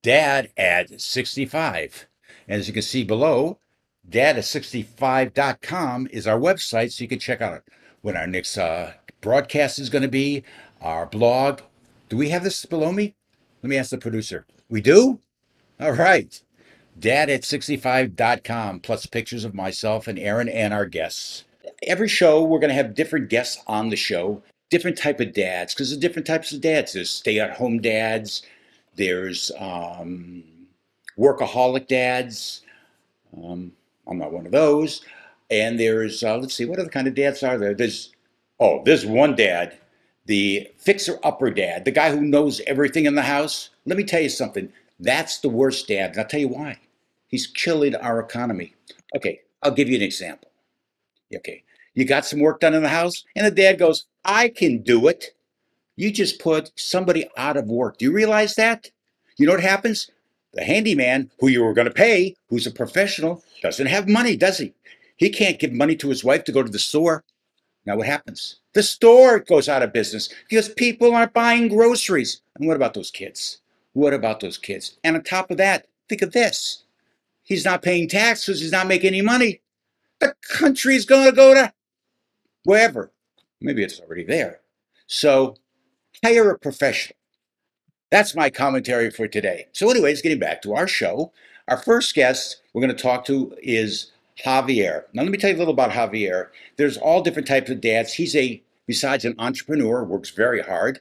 Dad 0.02 0.50
at 0.56 1.00
65. 1.00 2.08
And 2.48 2.60
as 2.60 2.68
you 2.68 2.72
can 2.72 2.82
see 2.82 3.04
below, 3.04 3.58
dad 4.08 4.36
at 4.36 4.44
65.com 4.44 6.08
is 6.10 6.26
our 6.26 6.38
website, 6.38 6.92
so 6.92 7.02
you 7.02 7.08
can 7.08 7.18
check 7.18 7.40
out 7.40 7.62
when 8.02 8.16
our 8.16 8.26
next 8.26 8.56
uh, 8.58 8.92
broadcast 9.20 9.78
is 9.78 9.90
going 9.90 10.02
to 10.02 10.08
be, 10.08 10.44
our 10.80 11.06
blog. 11.06 11.60
Do 12.08 12.16
we 12.16 12.28
have 12.30 12.44
this 12.44 12.64
below 12.64 12.92
me? 12.92 13.14
Let 13.62 13.70
me 13.70 13.76
ask 13.76 13.90
the 13.90 13.98
producer. 13.98 14.46
We 14.68 14.80
do? 14.80 15.20
All 15.80 15.92
right. 15.92 16.40
dad 16.98 17.28
at 17.30 17.42
65.com, 17.42 18.80
plus 18.80 19.06
pictures 19.06 19.44
of 19.44 19.54
myself 19.54 20.06
and 20.06 20.18
Aaron 20.18 20.48
and 20.48 20.72
our 20.72 20.86
guests. 20.86 21.44
Every 21.82 22.08
show, 22.08 22.42
we're 22.42 22.60
going 22.60 22.70
to 22.70 22.74
have 22.74 22.94
different 22.94 23.28
guests 23.28 23.62
on 23.66 23.90
the 23.90 23.96
show, 23.96 24.42
different 24.70 24.96
type 24.96 25.20
of 25.20 25.34
dads, 25.34 25.74
because 25.74 25.90
there's 25.90 26.00
different 26.00 26.26
types 26.26 26.52
of 26.52 26.60
dads. 26.60 26.92
There's 26.92 27.10
stay-at-home 27.10 27.80
dads. 27.80 28.42
There's 28.94 29.50
um, 29.58 30.44
workaholic 31.18 31.86
dads. 31.88 32.62
Um, 33.36 33.72
I'm 34.06 34.18
not 34.18 34.32
one 34.32 34.46
of 34.46 34.52
those. 34.52 35.02
And 35.50 35.78
there's, 35.78 36.24
uh, 36.24 36.38
let's 36.38 36.54
see, 36.54 36.64
what 36.64 36.78
other 36.78 36.88
kind 36.88 37.06
of 37.06 37.14
dads 37.14 37.42
are 37.42 37.58
there? 37.58 37.74
There's, 37.74 38.12
oh, 38.58 38.82
there's 38.84 39.06
one 39.06 39.36
dad, 39.36 39.78
the 40.26 40.68
fixer-upper 40.78 41.50
dad, 41.50 41.84
the 41.84 41.92
guy 41.92 42.10
who 42.10 42.20
knows 42.20 42.60
everything 42.66 43.06
in 43.06 43.14
the 43.14 43.22
house. 43.22 43.70
Let 43.84 43.96
me 43.96 44.04
tell 44.04 44.20
you 44.20 44.28
something. 44.28 44.72
That's 44.98 45.38
the 45.38 45.48
worst 45.48 45.88
dad, 45.88 46.10
and 46.10 46.20
I'll 46.20 46.26
tell 46.26 46.40
you 46.40 46.48
why. 46.48 46.78
He's 47.28 47.46
killing 47.46 47.94
our 47.94 48.18
economy. 48.18 48.74
Okay, 49.14 49.40
I'll 49.62 49.70
give 49.70 49.88
you 49.88 49.96
an 49.96 50.02
example. 50.02 50.50
Okay, 51.34 51.62
you 51.94 52.04
got 52.04 52.24
some 52.24 52.40
work 52.40 52.60
done 52.60 52.74
in 52.74 52.82
the 52.82 52.88
house, 52.88 53.24
and 53.36 53.46
the 53.46 53.50
dad 53.50 53.78
goes, 53.78 54.06
I 54.24 54.48
can 54.48 54.82
do 54.82 55.06
it. 55.08 55.34
You 55.96 56.10
just 56.10 56.40
put 56.40 56.72
somebody 56.76 57.28
out 57.36 57.56
of 57.56 57.66
work. 57.66 57.98
Do 57.98 58.04
you 58.04 58.12
realize 58.12 58.54
that? 58.56 58.90
You 59.36 59.46
know 59.46 59.52
what 59.52 59.62
happens? 59.62 60.10
The 60.56 60.64
handyman 60.64 61.30
who 61.38 61.48
you 61.48 61.62
were 61.62 61.74
going 61.74 61.86
to 61.86 61.94
pay, 61.94 62.34
who's 62.48 62.66
a 62.66 62.70
professional, 62.70 63.44
doesn't 63.62 63.86
have 63.86 64.08
money, 64.08 64.36
does 64.36 64.58
he? 64.58 64.72
He 65.16 65.28
can't 65.28 65.58
give 65.58 65.72
money 65.72 65.94
to 65.96 66.08
his 66.08 66.24
wife 66.24 66.44
to 66.44 66.52
go 66.52 66.62
to 66.62 66.70
the 66.70 66.78
store. 66.78 67.24
Now 67.84 67.96
what 67.96 68.06
happens? 68.06 68.56
The 68.72 68.82
store 68.82 69.38
goes 69.38 69.68
out 69.68 69.82
of 69.82 69.92
business 69.92 70.30
because 70.48 70.68
people 70.70 71.14
aren't 71.14 71.34
buying 71.34 71.68
groceries. 71.68 72.40
And 72.56 72.66
what 72.66 72.76
about 72.76 72.94
those 72.94 73.10
kids? 73.10 73.58
What 73.92 74.14
about 74.14 74.40
those 74.40 74.58
kids? 74.58 74.96
And 75.04 75.16
on 75.16 75.22
top 75.22 75.50
of 75.50 75.58
that, 75.58 75.86
think 76.08 76.22
of 76.22 76.32
this. 76.32 76.84
He's 77.42 77.64
not 77.64 77.82
paying 77.82 78.08
taxes, 78.08 78.60
he's 78.60 78.72
not 78.72 78.88
making 78.88 79.08
any 79.08 79.22
money. 79.22 79.60
The 80.20 80.34
country's 80.42 81.04
going 81.04 81.26
to 81.26 81.36
go 81.36 81.54
to 81.54 81.72
wherever. 82.64 83.12
Maybe 83.60 83.84
it's 83.84 84.00
already 84.00 84.24
there. 84.24 84.60
So 85.06 85.56
hire 86.24 86.50
a 86.50 86.58
professional. 86.58 87.15
That's 88.16 88.34
my 88.34 88.48
commentary 88.48 89.10
for 89.10 89.28
today. 89.28 89.66
So, 89.72 89.90
anyways, 89.90 90.22
getting 90.22 90.38
back 90.38 90.62
to 90.62 90.74
our 90.74 90.88
show, 90.88 91.32
our 91.68 91.76
first 91.76 92.14
guest 92.14 92.62
we're 92.72 92.80
going 92.80 92.96
to 92.96 93.02
talk 93.02 93.26
to 93.26 93.54
is 93.62 94.10
Javier. 94.42 95.02
Now, 95.12 95.22
let 95.22 95.30
me 95.30 95.36
tell 95.36 95.50
you 95.50 95.56
a 95.56 95.58
little 95.58 95.74
about 95.74 95.90
Javier. 95.90 96.48
There's 96.78 96.96
all 96.96 97.20
different 97.20 97.46
types 97.46 97.68
of 97.68 97.82
dads. 97.82 98.14
He's 98.14 98.34
a, 98.34 98.62
besides 98.86 99.26
an 99.26 99.34
entrepreneur, 99.38 100.02
works 100.02 100.30
very 100.30 100.62
hard. 100.62 101.00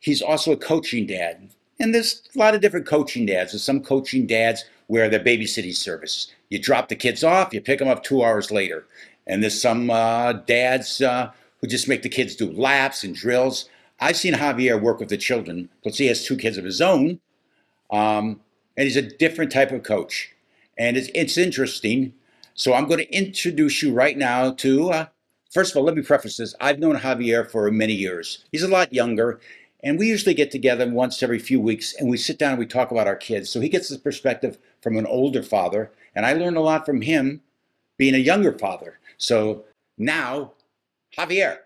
He's 0.00 0.20
also 0.20 0.52
a 0.52 0.56
coaching 0.58 1.06
dad. 1.06 1.48
And 1.78 1.94
there's 1.94 2.28
a 2.36 2.38
lot 2.38 2.54
of 2.54 2.60
different 2.60 2.86
coaching 2.86 3.24
dads. 3.24 3.52
There's 3.52 3.64
some 3.64 3.82
coaching 3.82 4.26
dads 4.26 4.66
where 4.88 5.08
they're 5.08 5.18
babysitting 5.18 5.74
service. 5.74 6.30
You 6.50 6.58
drop 6.58 6.90
the 6.90 6.94
kids 6.94 7.24
off, 7.24 7.54
you 7.54 7.62
pick 7.62 7.78
them 7.78 7.88
up 7.88 8.04
two 8.04 8.22
hours 8.22 8.50
later. 8.50 8.84
And 9.26 9.42
there's 9.42 9.58
some 9.58 9.88
uh, 9.88 10.34
dads 10.34 11.00
uh, 11.00 11.30
who 11.62 11.68
just 11.68 11.88
make 11.88 12.02
the 12.02 12.10
kids 12.10 12.36
do 12.36 12.52
laps 12.52 13.02
and 13.02 13.14
drills. 13.14 13.66
I've 14.00 14.16
seen 14.16 14.34
Javier 14.34 14.80
work 14.80 14.98
with 14.98 15.10
the 15.10 15.16
children, 15.16 15.68
plus 15.82 15.98
he 15.98 16.06
has 16.06 16.24
two 16.24 16.36
kids 16.36 16.56
of 16.56 16.64
his 16.64 16.80
own, 16.80 17.20
um, 17.90 18.40
and 18.76 18.84
he's 18.84 18.96
a 18.96 19.02
different 19.02 19.52
type 19.52 19.72
of 19.72 19.82
coach. 19.82 20.34
And 20.78 20.96
it's, 20.96 21.10
it's 21.14 21.36
interesting. 21.36 22.14
So 22.54 22.72
I'm 22.72 22.86
going 22.86 23.00
to 23.00 23.14
introduce 23.14 23.82
you 23.82 23.92
right 23.92 24.16
now 24.16 24.52
to, 24.52 24.90
uh, 24.90 25.06
first 25.50 25.72
of 25.72 25.76
all, 25.76 25.84
let 25.84 25.94
me 25.94 26.02
preface 26.02 26.38
this. 26.38 26.54
I've 26.60 26.78
known 26.78 26.96
Javier 26.96 27.48
for 27.48 27.70
many 27.70 27.92
years. 27.92 28.44
He's 28.50 28.62
a 28.62 28.68
lot 28.68 28.92
younger, 28.92 29.38
and 29.82 29.98
we 29.98 30.08
usually 30.08 30.34
get 30.34 30.50
together 30.50 30.88
once 30.88 31.22
every 31.22 31.38
few 31.38 31.60
weeks 31.60 31.94
and 31.94 32.08
we 32.08 32.16
sit 32.16 32.38
down 32.38 32.52
and 32.52 32.58
we 32.58 32.66
talk 32.66 32.90
about 32.90 33.06
our 33.06 33.16
kids. 33.16 33.50
So 33.50 33.60
he 33.60 33.68
gets 33.68 33.88
this 33.88 33.98
perspective 33.98 34.58
from 34.80 34.96
an 34.96 35.06
older 35.06 35.42
father, 35.42 35.92
and 36.14 36.24
I 36.24 36.32
learned 36.32 36.56
a 36.56 36.62
lot 36.62 36.86
from 36.86 37.02
him 37.02 37.42
being 37.98 38.14
a 38.14 38.18
younger 38.18 38.58
father. 38.58 38.98
So 39.18 39.64
now, 39.98 40.52
Javier, 41.18 41.58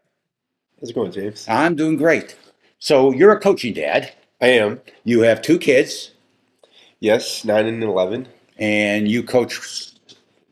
How's 0.85 0.91
it 0.91 0.95
going, 0.97 1.13
James? 1.13 1.47
I'm 1.49 1.77
doing 1.77 1.97
great. 1.97 2.37
So 2.79 3.11
you're 3.11 3.33
a 3.33 3.41
coaching 3.41 3.73
dad. 3.73 4.13
I 4.43 4.49
am. 4.49 4.83
You 5.03 5.23
have 5.23 5.41
two 5.41 5.59
kids, 5.59 6.11
Yes, 7.01 7.43
nine 7.43 7.65
and 7.65 7.83
eleven. 7.83 8.29
and 8.59 9.09
you 9.09 9.23
coach 9.23 9.93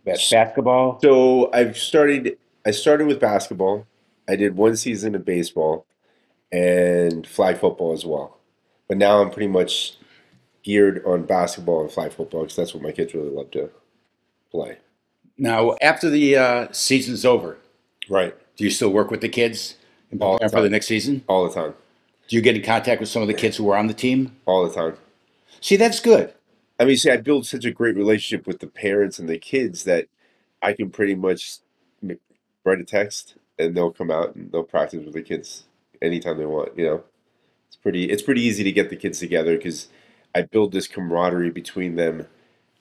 basketball. 0.07 0.99
So 1.03 1.53
I've 1.53 1.77
started. 1.77 2.39
I 2.65 2.71
started 2.71 3.09
with 3.09 3.21
basketball. 3.21 3.87
I 4.27 4.37
did 4.37 4.57
one 4.57 4.75
season 4.75 5.15
of 5.15 5.27
baseball 5.27 5.85
and 6.51 7.27
flag 7.27 7.59
football 7.59 7.93
as 7.93 8.07
well. 8.07 8.39
But 8.89 8.97
now 8.97 9.21
I'm 9.21 9.29
pretty 9.31 9.49
much 9.49 9.99
geared 10.63 11.05
on 11.05 11.25
basketball 11.27 11.83
and 11.83 11.91
flag 11.93 12.11
football 12.15 12.41
because 12.45 12.57
that's 12.57 12.73
what 12.73 12.83
my 12.83 12.93
kids 12.93 13.13
really 13.13 13.29
love 13.29 13.51
to 13.51 13.69
play. 14.51 14.79
Now, 15.37 15.77
after 15.83 16.09
the 16.09 16.37
uh, 16.39 16.69
season's 16.73 17.27
over, 17.27 17.59
Right. 18.09 18.35
do 18.57 18.65
you 18.65 18.71
still 18.71 18.91
work 18.95 19.11
with 19.11 19.21
the 19.21 19.29
kids 19.29 19.77
and 20.13 20.23
All 20.23 20.35
the 20.35 20.39
prepare 20.39 20.49
for 20.51 20.63
the 20.63 20.69
time. 20.69 20.73
next 20.73 20.87
season? 20.87 21.25
All 21.27 21.49
the 21.49 21.55
time. 21.55 21.75
Do 22.29 22.37
you 22.37 22.43
get 22.43 22.57
in 22.57 22.63
contact 22.63 23.01
with 23.01 23.09
some 23.11 23.23
of 23.23 23.29
the 23.29 23.35
kids 23.35 23.57
who 23.57 23.65
were 23.65 23.77
on 23.77 23.89
the 23.89 23.95
team? 23.95 24.37
All 24.47 24.67
the 24.67 24.73
time. 24.75 24.97
See, 25.61 25.77
that's 25.77 26.01
good. 26.01 26.33
I 26.79 26.85
mean, 26.85 26.97
see, 26.97 27.11
I 27.11 27.17
build 27.17 27.47
such 27.47 27.65
a 27.65 27.71
great 27.71 27.97
relationship 27.97 28.47
with 28.47 28.61
the 28.61 28.67
parents 28.67 29.19
and 29.19 29.29
the 29.29 29.39
kids 29.39 29.85
that 29.85 30.07
I 30.63 30.73
can 30.73 30.91
pretty 30.91 31.15
much 31.15 31.59
m- 32.03 32.19
write 32.65 32.81
a 32.81 32.85
text 32.85 33.35
and 33.59 33.77
they'll 33.77 33.93
come 33.93 34.11
out 34.11 34.35
and 34.35 34.51
they'll 34.53 34.63
practice 34.65 35.05
with 35.05 35.15
the 35.15 35.23
kids 35.23 35.65
anytime 36.01 36.39
they 36.39 36.47
want. 36.47 36.77
You 36.79 36.85
know, 36.87 37.05
it's 37.69 37.77
pretty 37.77 38.05
it's 38.11 38.23
pretty 38.23 38.43
easy 38.43 38.65
to 38.65 38.73
get 38.73 38.91
the 38.91 38.97
kids 38.97 39.19
together 39.19 39.57
because 39.57 39.89
I 40.35 40.43
build 40.43 40.73
this 40.73 40.89
camaraderie 40.89 41.51
between 41.51 41.97
them. 41.97 42.27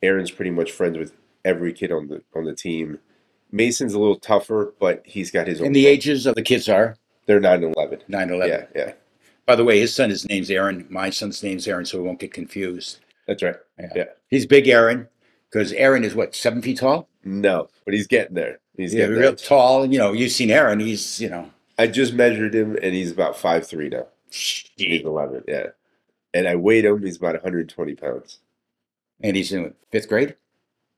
Aaron's 0.02 0.32
pretty 0.32 0.52
much 0.52 0.72
friends 0.72 0.98
with 0.98 1.14
every 1.46 1.74
kid 1.74 1.92
on 1.92 2.08
the 2.08 2.24
on 2.36 2.46
the 2.46 2.56
team. 2.56 3.00
Mason's 3.52 3.94
a 3.94 4.00
little 4.00 4.18
tougher, 4.20 4.74
but 4.80 5.04
he's 5.06 5.30
got 5.30 5.48
his 5.48 5.60
own. 5.60 5.68
And 5.68 5.76
the 5.76 5.86
ages 5.86 6.26
of 6.26 6.36
the 6.36 6.42
kids 6.42 6.70
are 6.70 6.96
They're 7.32 7.40
nine 7.40 7.64
and 7.64 7.74
eleven. 7.74 8.00
9 8.10 8.30
11. 8.30 8.68
Yeah, 8.76 8.82
yeah, 8.88 8.94
By 9.46 9.56
the 9.56 9.64
way, 9.64 9.80
his 9.80 9.96
son, 9.96 10.10
his 10.10 10.28
name's 10.28 10.52
Aaron. 10.52 10.86
My 10.90 11.10
son's 11.10 11.42
name's 11.42 11.66
Aaron, 11.66 11.86
so 11.86 11.98
we 11.98 12.04
won't 12.04 12.20
get 12.20 12.34
confused. 12.34 13.00
that's 13.26 13.42
right. 13.42 13.56
Yeah. 13.80 13.90
Yeah. 13.96 14.04
He's 14.30 14.46
big 14.46 14.68
Aaron 14.68 15.08
because 15.50 15.72
Aaron 15.72 16.04
is 16.04 16.14
what, 16.14 16.36
seven 16.36 16.62
feet 16.62 16.80
tall? 16.80 17.08
No, 17.24 17.70
but 17.86 17.94
he's 17.94 18.08
getting 18.08 18.36
there. 18.36 18.60
He's 18.76 18.94
Yeah, 18.94 19.04
getting 19.04 19.16
real 19.16 19.30
there. 19.32 19.36
tall. 19.38 19.86
You 19.86 19.98
know, 19.98 20.12
you've 20.12 20.34
seen 20.34 20.52
Aaron. 20.52 20.82
He's, 20.82 21.22
you 21.22 21.30
know, 21.30 21.50
I 21.80 21.88
just 21.88 22.14
measured 22.14 22.54
him, 22.54 22.76
and 22.84 22.94
he's 22.94 23.12
about 23.12 23.38
five 23.38 23.66
three 23.66 23.88
now. 23.88 24.08
He's 24.30 24.66
11, 25.06 25.46
yeah. 25.48 25.68
And 26.34 26.50
I 26.50 26.56
weighed 26.56 26.84
him. 26.84 27.02
He's 27.02 27.16
about 27.16 27.36
120 27.36 27.96
pounds. 27.96 28.40
And 29.22 29.38
he's 29.38 29.54
in 29.54 29.74
fifth 29.90 30.10
grade, 30.10 30.36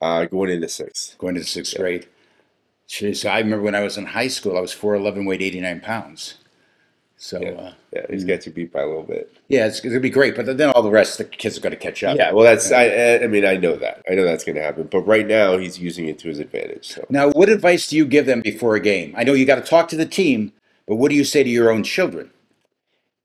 Uh, 0.02 0.26
going 0.26 0.50
into 0.50 0.68
sixth. 0.68 1.16
going 1.20 1.36
to 1.36 1.42
the 1.42 1.46
sixth 1.48 1.74
Yeah. 1.74 1.80
grade. 1.82 2.08
Jeez, 2.94 3.28
I 3.28 3.40
remember 3.40 3.64
when 3.64 3.74
I 3.74 3.82
was 3.82 3.98
in 3.98 4.06
high 4.06 4.28
school, 4.28 4.56
I 4.56 4.62
was 4.62 4.72
4'11, 4.72 5.26
weighed 5.26 5.42
89 5.42 5.80
pounds. 5.80 6.36
So, 7.18 7.42
Yeah. 7.42 7.50
uh, 7.50 7.74
Yeah, 7.92 8.06
he's 8.08 8.24
got 8.24 8.46
you 8.46 8.52
beat 8.52 8.72
by 8.72 8.82
a 8.82 8.86
little 8.86 9.02
bit. 9.02 9.36
yeah, 9.48 9.66
it's, 9.66 9.80
going 9.80 9.96
to 9.96 10.00
be 10.00 10.12
great. 10.12 10.36
But 10.36 10.58
then 10.58 10.70
all 10.70 10.84
the 10.84 10.92
rest, 10.92 11.18
the 11.18 11.24
kids 11.24 11.58
are 11.58 11.62
going 11.62 11.72
to 11.72 11.78
catch 11.78 12.04
up. 12.04 12.18
Yeah, 12.18 12.32
well, 12.32 12.44
that's 12.44 12.72
I. 12.72 13.16
I 13.24 13.28
mean, 13.28 13.46
I 13.46 13.56
know 13.58 13.76
that. 13.78 14.04
I 14.08 14.14
know 14.14 14.24
that's 14.24 14.44
going 14.44 14.58
to 14.58 14.62
happen. 14.62 14.84
But 14.92 15.02
right 15.08 15.26
now, 15.26 15.58
he's 15.58 15.80
using 15.80 16.08
it 16.08 16.20
to 16.20 16.28
his 16.28 16.38
advantage. 16.38 16.88
So 16.88 17.04
Now, 17.10 17.32
what 17.32 17.50
advice 17.50 17.88
do 17.88 17.96
you 17.98 18.06
give 18.06 18.28
them 18.28 18.42
before 18.42 18.76
a 18.76 18.80
game? 18.80 19.16
I 19.18 19.24
know 19.24 19.34
you 19.34 19.46
got 19.46 19.56
to 19.56 19.68
talk 19.68 19.88
to 19.90 19.96
the 19.96 20.06
team, 20.06 20.54
but 20.88 20.98
what 20.98 21.10
do 21.10 21.16
you 21.16 21.24
say 21.24 21.44
to 21.44 21.50
your 21.50 21.72
own 21.72 21.84
children? 21.84 22.30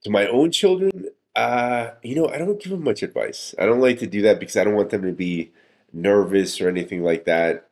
to 0.04 0.10
my 0.10 0.28
own 0.28 0.50
children, 0.52 1.06
uh, 1.34 1.90
you 2.02 2.14
know, 2.14 2.28
I 2.28 2.38
don't 2.38 2.60
give 2.62 2.70
them 2.70 2.84
much 2.84 3.02
advice. 3.02 3.52
I 3.58 3.66
don't 3.66 3.80
like 3.80 3.98
to 3.98 4.06
do 4.06 4.22
that 4.22 4.38
because 4.38 4.56
I 4.56 4.62
don't 4.64 4.76
want 4.76 4.90
them 4.90 5.02
to 5.02 5.12
be 5.12 5.50
nervous 5.92 6.60
or 6.60 6.68
anything 6.68 7.02
like 7.02 7.24
that. 7.24 7.68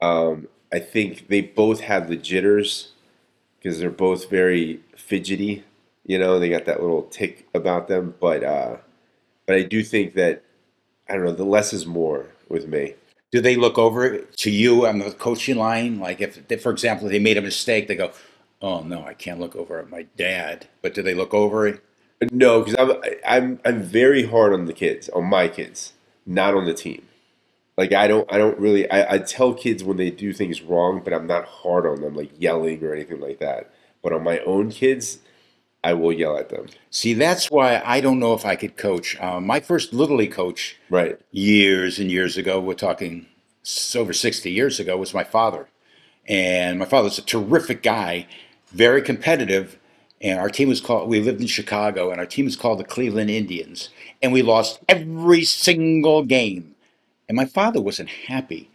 Um, 0.00 0.48
I 0.72 0.78
think 0.78 1.28
they 1.28 1.40
both 1.40 1.80
have 1.80 2.08
the 2.08 2.16
jitters 2.16 2.92
because 3.58 3.78
they're 3.78 3.90
both 3.90 4.30
very 4.30 4.80
fidgety. 4.96 5.64
You 6.04 6.18
know, 6.18 6.38
they 6.38 6.48
got 6.48 6.66
that 6.66 6.80
little 6.80 7.02
tick 7.02 7.48
about 7.54 7.88
them. 7.88 8.14
But 8.20 8.44
uh, 8.44 8.76
but 9.46 9.56
I 9.56 9.62
do 9.62 9.82
think 9.82 10.14
that 10.14 10.42
I 11.08 11.14
don't 11.14 11.24
know. 11.24 11.32
The 11.32 11.44
less 11.44 11.72
is 11.72 11.86
more 11.86 12.26
with 12.48 12.66
me. 12.66 12.94
Do 13.32 13.40
they 13.40 13.56
look 13.56 13.76
over 13.78 14.18
to 14.18 14.50
you 14.50 14.86
on 14.86 14.98
the 14.98 15.10
coaching 15.10 15.56
line? 15.56 15.98
Like 15.98 16.20
if, 16.20 16.40
if, 16.50 16.62
for 16.62 16.70
example, 16.70 17.08
they 17.08 17.18
made 17.18 17.36
a 17.36 17.42
mistake, 17.42 17.88
they 17.88 17.96
go, 17.96 18.12
"Oh 18.62 18.82
no, 18.82 19.04
I 19.04 19.14
can't 19.14 19.40
look 19.40 19.56
over 19.56 19.78
at 19.78 19.90
my 19.90 20.06
dad." 20.16 20.66
But 20.82 20.94
do 20.94 21.02
they 21.02 21.14
look 21.14 21.34
over? 21.34 21.80
No, 22.32 22.62
because 22.62 22.76
I'm 22.78 23.02
I'm 23.26 23.60
I'm 23.64 23.82
very 23.82 24.26
hard 24.26 24.52
on 24.52 24.66
the 24.66 24.72
kids, 24.72 25.08
on 25.10 25.24
my 25.24 25.48
kids, 25.48 25.92
not 26.24 26.54
on 26.54 26.64
the 26.64 26.74
team. 26.74 27.02
Like 27.76 27.92
I 27.92 28.06
don't 28.06 28.30
I 28.32 28.38
don't 28.38 28.58
really 28.58 28.90
I, 28.90 29.14
I 29.14 29.18
tell 29.18 29.52
kids 29.54 29.84
when 29.84 29.96
they 29.96 30.10
do 30.10 30.32
things 30.32 30.62
wrong, 30.62 31.02
but 31.04 31.12
I'm 31.12 31.26
not 31.26 31.44
hard 31.46 31.86
on 31.86 32.00
them, 32.00 32.14
like 32.14 32.30
yelling 32.38 32.82
or 32.82 32.94
anything 32.94 33.20
like 33.20 33.38
that. 33.40 33.70
But 34.02 34.12
on 34.12 34.22
my 34.22 34.38
own 34.40 34.70
kids, 34.70 35.18
I 35.84 35.92
will 35.94 36.12
yell 36.12 36.36
at 36.38 36.48
them. 36.48 36.66
See, 36.90 37.12
that's 37.14 37.50
why 37.50 37.82
I 37.84 38.00
don't 38.00 38.18
know 38.18 38.34
if 38.34 38.46
I 38.46 38.56
could 38.56 38.76
coach. 38.76 39.20
Um, 39.20 39.46
my 39.46 39.60
first 39.60 39.92
little 39.92 40.16
league 40.16 40.32
coach 40.32 40.76
Right. 40.88 41.18
years 41.32 41.98
and 41.98 42.10
years 42.10 42.36
ago, 42.36 42.60
we're 42.60 42.74
talking 42.74 43.26
over 43.94 44.12
60 44.12 44.50
years 44.50 44.78
ago, 44.80 44.96
was 44.96 45.12
my 45.12 45.24
father. 45.24 45.68
And 46.28 46.78
my 46.78 46.84
father's 46.84 47.18
a 47.18 47.22
terrific 47.22 47.82
guy, 47.82 48.26
very 48.68 49.02
competitive. 49.02 49.76
And 50.20 50.38
our 50.38 50.48
team 50.48 50.68
was 50.68 50.80
called, 50.80 51.08
we 51.08 51.20
lived 51.20 51.40
in 51.40 51.46
Chicago, 51.46 52.10
and 52.10 52.20
our 52.20 52.26
team 52.26 52.46
was 52.46 52.56
called 52.56 52.78
the 52.78 52.84
Cleveland 52.84 53.30
Indians. 53.30 53.90
And 54.22 54.32
we 54.32 54.42
lost 54.42 54.78
every 54.88 55.44
single 55.44 56.24
game. 56.24 56.75
And 57.28 57.36
my 57.36 57.44
father 57.46 57.80
wasn't 57.80 58.08
happy. 58.10 58.70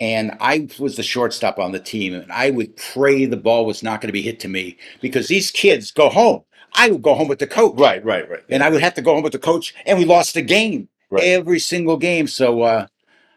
And 0.00 0.36
I 0.40 0.68
was 0.78 0.96
the 0.96 1.02
shortstop 1.02 1.58
on 1.58 1.72
the 1.72 1.78
team, 1.80 2.14
and 2.14 2.32
I 2.32 2.50
would 2.50 2.76
pray 2.76 3.26
the 3.26 3.36
ball 3.36 3.66
was 3.66 3.82
not 3.82 4.00
going 4.00 4.08
to 4.08 4.12
be 4.14 4.22
hit 4.22 4.40
to 4.40 4.48
me 4.48 4.78
because 5.02 5.28
these 5.28 5.50
kids 5.50 5.90
go 5.90 6.08
home. 6.08 6.42
I 6.74 6.90
would 6.90 7.02
go 7.02 7.14
home 7.14 7.28
with 7.28 7.38
the 7.40 7.46
coach, 7.46 7.74
Right, 7.78 8.02
right, 8.04 8.28
right. 8.30 8.42
and 8.48 8.62
I 8.62 8.70
would 8.70 8.80
have 8.80 8.94
to 8.94 9.02
go 9.02 9.14
home 9.14 9.22
with 9.22 9.32
the 9.32 9.38
coach, 9.38 9.74
and 9.86 9.98
we 9.98 10.04
lost 10.06 10.34
the 10.34 10.42
game 10.42 10.88
Right. 11.10 11.24
every 11.24 11.58
single 11.58 11.96
game. 11.98 12.28
So 12.28 12.62
uh, 12.62 12.86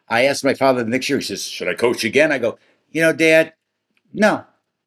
I 0.08 0.25
asked 0.25 0.46
my 0.46 0.53
father 0.53 0.84
the 0.84 0.89
next 0.89 1.10
year. 1.10 1.17
He 1.20 1.25
says, 1.25 1.43
"Should 1.43 1.67
I 1.67 1.74
coach 1.74 2.03
again?" 2.03 2.32
I 2.32 2.38
go, 2.38 2.58
"You 2.91 3.01
know, 3.01 3.12
Dad, 3.13 3.53
no." 4.13 4.46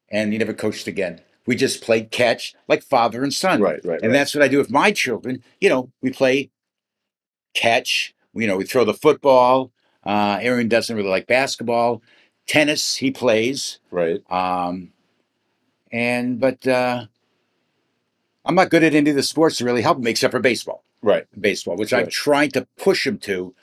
And 0.09 0.31
he 0.31 0.39
never 0.39 0.53
coached 0.53 0.87
again. 0.87 1.21
We 1.45 1.55
just 1.55 1.81
played 1.83 2.11
catch 2.11 2.55
like 2.67 2.81
father 2.83 3.23
and 3.23 3.33
son. 3.33 3.61
Right, 3.61 3.83
right, 3.85 4.01
And 4.01 4.11
right. 4.11 4.17
that's 4.17 4.33
what 4.33 4.43
I 4.43 4.47
do 4.47 4.57
with 4.57 4.71
my 4.71 4.91
children. 4.91 5.43
You 5.61 5.69
know, 5.69 5.91
we 6.01 6.11
play 6.11 6.49
catch. 7.53 8.15
You 8.39 8.47
know, 8.47 8.57
we 8.57 8.65
throw 8.65 8.85
the 8.85 8.93
football. 8.93 9.71
Uh, 10.05 10.37
Aaron 10.41 10.67
doesn't 10.69 10.95
really 10.95 11.09
like 11.09 11.27
basketball. 11.27 12.01
Tennis, 12.47 12.95
he 12.95 13.11
plays. 13.11 13.79
right. 13.91 14.21
Um, 14.31 14.91
and 15.91 16.39
but 16.39 16.65
uh, 16.67 17.05
I'm 18.45 18.55
not 18.55 18.69
good 18.69 18.83
at 18.83 18.95
any 18.95 19.09
of 19.09 19.15
the 19.15 19.23
sports 19.23 19.57
to 19.57 19.65
really 19.65 19.81
help 19.81 19.97
him, 19.97 20.07
except 20.07 20.31
for 20.31 20.39
baseball. 20.39 20.83
Right. 21.01 21.25
Baseball, 21.39 21.75
which 21.77 21.93
I'm 21.93 22.03
Right. 22.05 22.11
trying 22.11 22.51
to 22.51 22.67
push 22.77 23.05
him 23.05 23.17
to, 23.19 23.53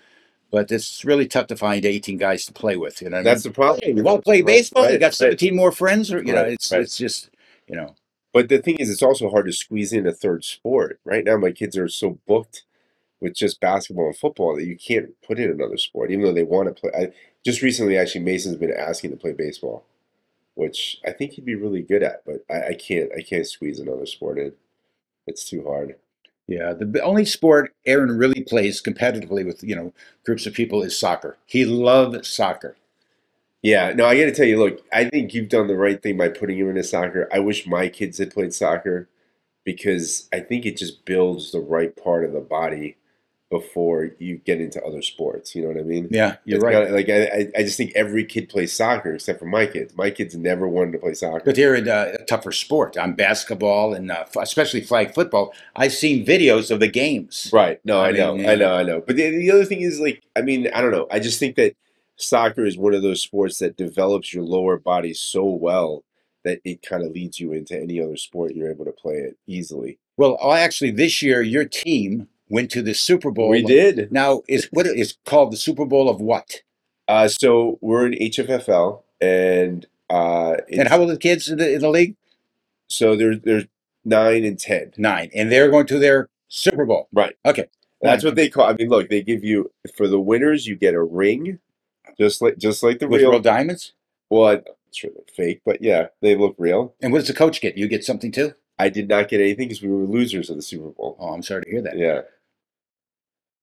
but 0.50 0.70
it's 0.70 1.04
really 1.04 1.26
tough 1.26 1.46
to 1.48 1.56
find 1.56 1.84
18 1.84 2.16
guys 2.18 2.46
to 2.46 2.52
play 2.52 2.76
with. 2.76 3.00
You 3.02 3.10
know, 3.10 3.16
what 3.18 3.20
I 3.20 3.24
That's 3.24 3.44
mean? 3.44 3.52
the 3.52 3.54
problem. 3.56 3.96
You 3.96 4.02
won't 4.02 4.24
play 4.24 4.38
Right, 4.42 4.46
baseball? 4.46 4.84
you 4.84 4.90
right, 4.90 5.00
got 5.00 5.06
right. 5.06 5.14
17 5.14 5.54
more 5.56 5.72
friends, 5.72 6.12
or 6.12 6.18
you 6.22 6.32
know, 6.32 6.42
Right, 6.42 6.52
it's 6.52 6.70
right. 6.72 6.80
it's 6.80 6.96
just 6.96 7.30
you 7.68 7.76
know. 7.76 7.94
But 8.32 8.48
the 8.48 8.58
thing 8.58 8.76
is, 8.78 8.90
it's 8.90 9.02
also 9.02 9.30
hard 9.30 9.46
to 9.46 9.52
squeeze 9.52 9.92
in 9.92 10.06
a 10.06 10.12
third 10.12 10.44
sport. 10.44 10.98
Right 11.04 11.24
now, 11.24 11.36
my 11.36 11.52
kids 11.52 11.76
are 11.78 11.88
so 11.88 12.18
booked 12.26 12.64
with 13.24 13.34
just 13.34 13.58
basketball 13.58 14.08
and 14.08 14.16
football 14.16 14.54
that 14.54 14.66
you 14.66 14.76
can't 14.76 15.18
put 15.26 15.38
in 15.38 15.50
another 15.50 15.78
sport, 15.78 16.10
even 16.10 16.26
though 16.26 16.32
they 16.34 16.42
want 16.44 16.68
to 16.68 16.78
play. 16.78 16.90
I, 16.94 17.12
just 17.42 17.62
recently, 17.62 17.96
actually, 17.96 18.20
Mason's 18.20 18.56
been 18.56 18.70
asking 18.70 19.12
to 19.12 19.16
play 19.16 19.32
baseball, 19.32 19.86
which 20.56 21.00
I 21.06 21.10
think 21.10 21.32
he'd 21.32 21.46
be 21.46 21.54
really 21.54 21.80
good 21.80 22.02
at, 22.02 22.22
but 22.26 22.44
I, 22.50 22.68
I 22.68 22.74
can't. 22.74 23.10
I 23.16 23.22
can't 23.22 23.46
squeeze 23.46 23.80
another 23.80 24.04
sport 24.04 24.38
in. 24.38 24.52
It's 25.26 25.48
too 25.48 25.64
hard. 25.66 25.96
Yeah, 26.46 26.74
the 26.74 27.00
only 27.00 27.24
sport 27.24 27.72
Aaron 27.86 28.18
really 28.18 28.42
plays 28.42 28.82
competitively 28.82 29.46
with 29.46 29.64
you 29.64 29.74
know 29.74 29.94
groups 30.26 30.44
of 30.44 30.52
people 30.52 30.82
is 30.82 30.96
soccer. 30.96 31.38
He 31.46 31.64
loves 31.64 32.28
soccer. 32.28 32.76
Yeah, 33.62 33.94
no, 33.94 34.04
I 34.04 34.18
got 34.18 34.26
to 34.26 34.34
tell 34.34 34.44
you, 34.44 34.58
look, 34.58 34.82
I 34.92 35.08
think 35.08 35.32
you've 35.32 35.48
done 35.48 35.68
the 35.68 35.76
right 35.76 36.02
thing 36.02 36.18
by 36.18 36.28
putting 36.28 36.58
him 36.58 36.68
into 36.68 36.84
soccer. 36.84 37.26
I 37.32 37.38
wish 37.38 37.66
my 37.66 37.88
kids 37.88 38.18
had 38.18 38.34
played 38.34 38.52
soccer 38.52 39.08
because 39.64 40.28
I 40.30 40.40
think 40.40 40.66
it 40.66 40.76
just 40.76 41.06
builds 41.06 41.52
the 41.52 41.60
right 41.60 41.96
part 41.96 42.26
of 42.26 42.34
the 42.34 42.40
body 42.40 42.98
before 43.58 44.10
you 44.18 44.38
get 44.38 44.60
into 44.60 44.82
other 44.84 45.00
sports. 45.00 45.54
You 45.54 45.62
know 45.62 45.68
what 45.68 45.78
I 45.78 45.82
mean? 45.82 46.08
Yeah, 46.10 46.36
you're 46.44 46.56
It's 46.56 46.64
right. 46.64 46.72
gotta- 46.72 46.90
like 46.92 47.08
I, 47.08 47.48
I- 47.56 47.62
just 47.62 47.76
think 47.76 47.92
every 47.94 48.24
kid 48.24 48.48
plays 48.48 48.72
soccer 48.72 49.14
except 49.14 49.38
for 49.38 49.44
my 49.46 49.66
kids. 49.66 49.94
My 49.96 50.10
kids 50.10 50.34
never 50.34 50.66
wanted 50.66 50.92
to 50.92 50.98
play 50.98 51.14
soccer. 51.14 51.42
But 51.44 51.54
they're 51.54 51.76
in 51.76 51.88
uh, 51.88 52.16
a 52.18 52.24
tougher 52.24 52.50
sport. 52.50 52.96
On 52.96 53.12
basketball 53.14 53.94
and 53.94 54.10
uh, 54.10 54.24
especially 54.40 54.80
flag 54.80 55.14
football, 55.14 55.54
I've 55.76 55.92
seen 55.92 56.26
videos 56.26 56.70
of 56.72 56.80
the 56.80 56.88
games. 56.88 57.48
Right? 57.52 57.80
No, 57.84 58.00
I 58.00 58.08
I, 58.08 58.10
know, 58.10 58.32
I 58.34 58.54
know, 58.56 58.74
I 58.74 58.82
know. 58.82 59.00
But 59.06 59.14
the, 59.16 59.30
the 59.30 59.50
other 59.52 59.64
thing 59.64 59.82
is 59.82 60.00
like, 60.00 60.22
I 60.36 60.40
mean, 60.42 60.68
I 60.74 60.80
don't 60.82 60.90
know. 60.90 61.06
I 61.12 61.20
just 61.20 61.38
think 61.38 61.54
that 61.56 61.76
soccer 62.16 62.64
is 62.64 62.76
one 62.76 62.94
of 62.94 63.02
those 63.02 63.22
sports 63.22 63.58
that 63.58 63.76
develops 63.76 64.34
your 64.34 64.42
lower 64.44 64.78
body 64.78 65.14
so 65.14 65.44
well 65.44 66.02
that 66.42 66.60
it 66.64 66.82
kind 66.82 67.02
of 67.04 67.12
leads 67.12 67.38
you 67.38 67.52
into 67.52 67.80
any 67.80 68.00
other 68.02 68.16
sport. 68.16 68.54
You're 68.54 68.70
able 68.70 68.84
to 68.84 68.92
play 68.92 69.14
it 69.14 69.36
easily. 69.46 69.98
Well, 70.16 70.36
actually, 70.52 70.90
this 70.90 71.22
year 71.22 71.40
your 71.42 71.64
team 71.64 72.28
went 72.48 72.70
to 72.72 72.82
the 72.82 72.94
Super 72.94 73.30
Bowl. 73.30 73.48
We 73.48 73.62
did. 73.62 74.10
Now 74.12 74.42
is 74.48 74.68
what 74.70 74.86
is 74.86 75.16
called 75.24 75.52
the 75.52 75.56
Super 75.56 75.84
Bowl 75.84 76.08
of 76.08 76.20
what? 76.20 76.62
Uh, 77.08 77.28
so 77.28 77.78
we're 77.82 78.06
in 78.06 78.12
HFFL, 78.14 79.02
and 79.20 79.86
uh, 80.10 80.56
And 80.72 80.88
how 80.88 81.00
old 81.00 81.10
are 81.10 81.14
the 81.14 81.18
kids 81.18 81.48
in 81.48 81.58
the, 81.58 81.74
in 81.74 81.80
the 81.80 81.90
league? 81.90 82.16
so 82.88 83.16
there's 83.16 83.40
there's 83.40 83.64
nine 84.04 84.44
and 84.44 84.58
ten. 84.58 84.92
Nine, 84.96 85.30
and 85.34 85.50
they're 85.50 85.70
going 85.70 85.86
to 85.86 85.98
their 85.98 86.28
Super 86.48 86.84
Bowl. 86.86 87.08
Right. 87.12 87.34
Okay. 87.44 87.66
That's 88.02 88.22
what 88.22 88.34
they 88.36 88.50
call. 88.50 88.66
I 88.66 88.74
mean, 88.74 88.90
look, 88.90 89.08
they 89.08 89.22
give 89.22 89.42
you 89.42 89.70
for 89.96 90.06
the 90.06 90.20
winners, 90.20 90.66
you 90.66 90.76
get 90.76 90.92
a 90.94 91.02
ring, 91.02 91.58
just 92.20 92.42
like 92.42 92.58
just 92.58 92.82
like 92.82 92.98
the 92.98 93.08
With 93.08 93.22
real. 93.22 93.30
real 93.30 93.40
diamonds. 93.40 93.92
well, 94.28 94.48
I'm 94.48 94.62
sure 94.92 95.10
they're 95.14 95.24
fake, 95.34 95.62
but 95.64 95.80
yeah, 95.80 96.08
they 96.20 96.36
look 96.36 96.54
real. 96.58 96.94
And 97.00 97.12
what 97.12 97.20
does 97.20 97.28
the 97.28 97.34
coach 97.34 97.62
get? 97.62 97.78
You 97.78 97.88
get 97.88 98.04
something 98.04 98.30
too? 98.30 98.52
I 98.78 98.90
did 98.90 99.08
not 99.08 99.28
get 99.28 99.40
anything 99.40 99.68
because 99.68 99.82
we 99.82 99.88
were 99.88 100.04
losers 100.04 100.50
of 100.50 100.56
the 100.56 100.62
Super 100.62 100.88
Bowl. 100.90 101.16
Oh, 101.18 101.28
I'm 101.32 101.42
sorry 101.42 101.62
to 101.64 101.70
hear 101.70 101.80
that. 101.80 101.96
Yeah, 101.96 102.22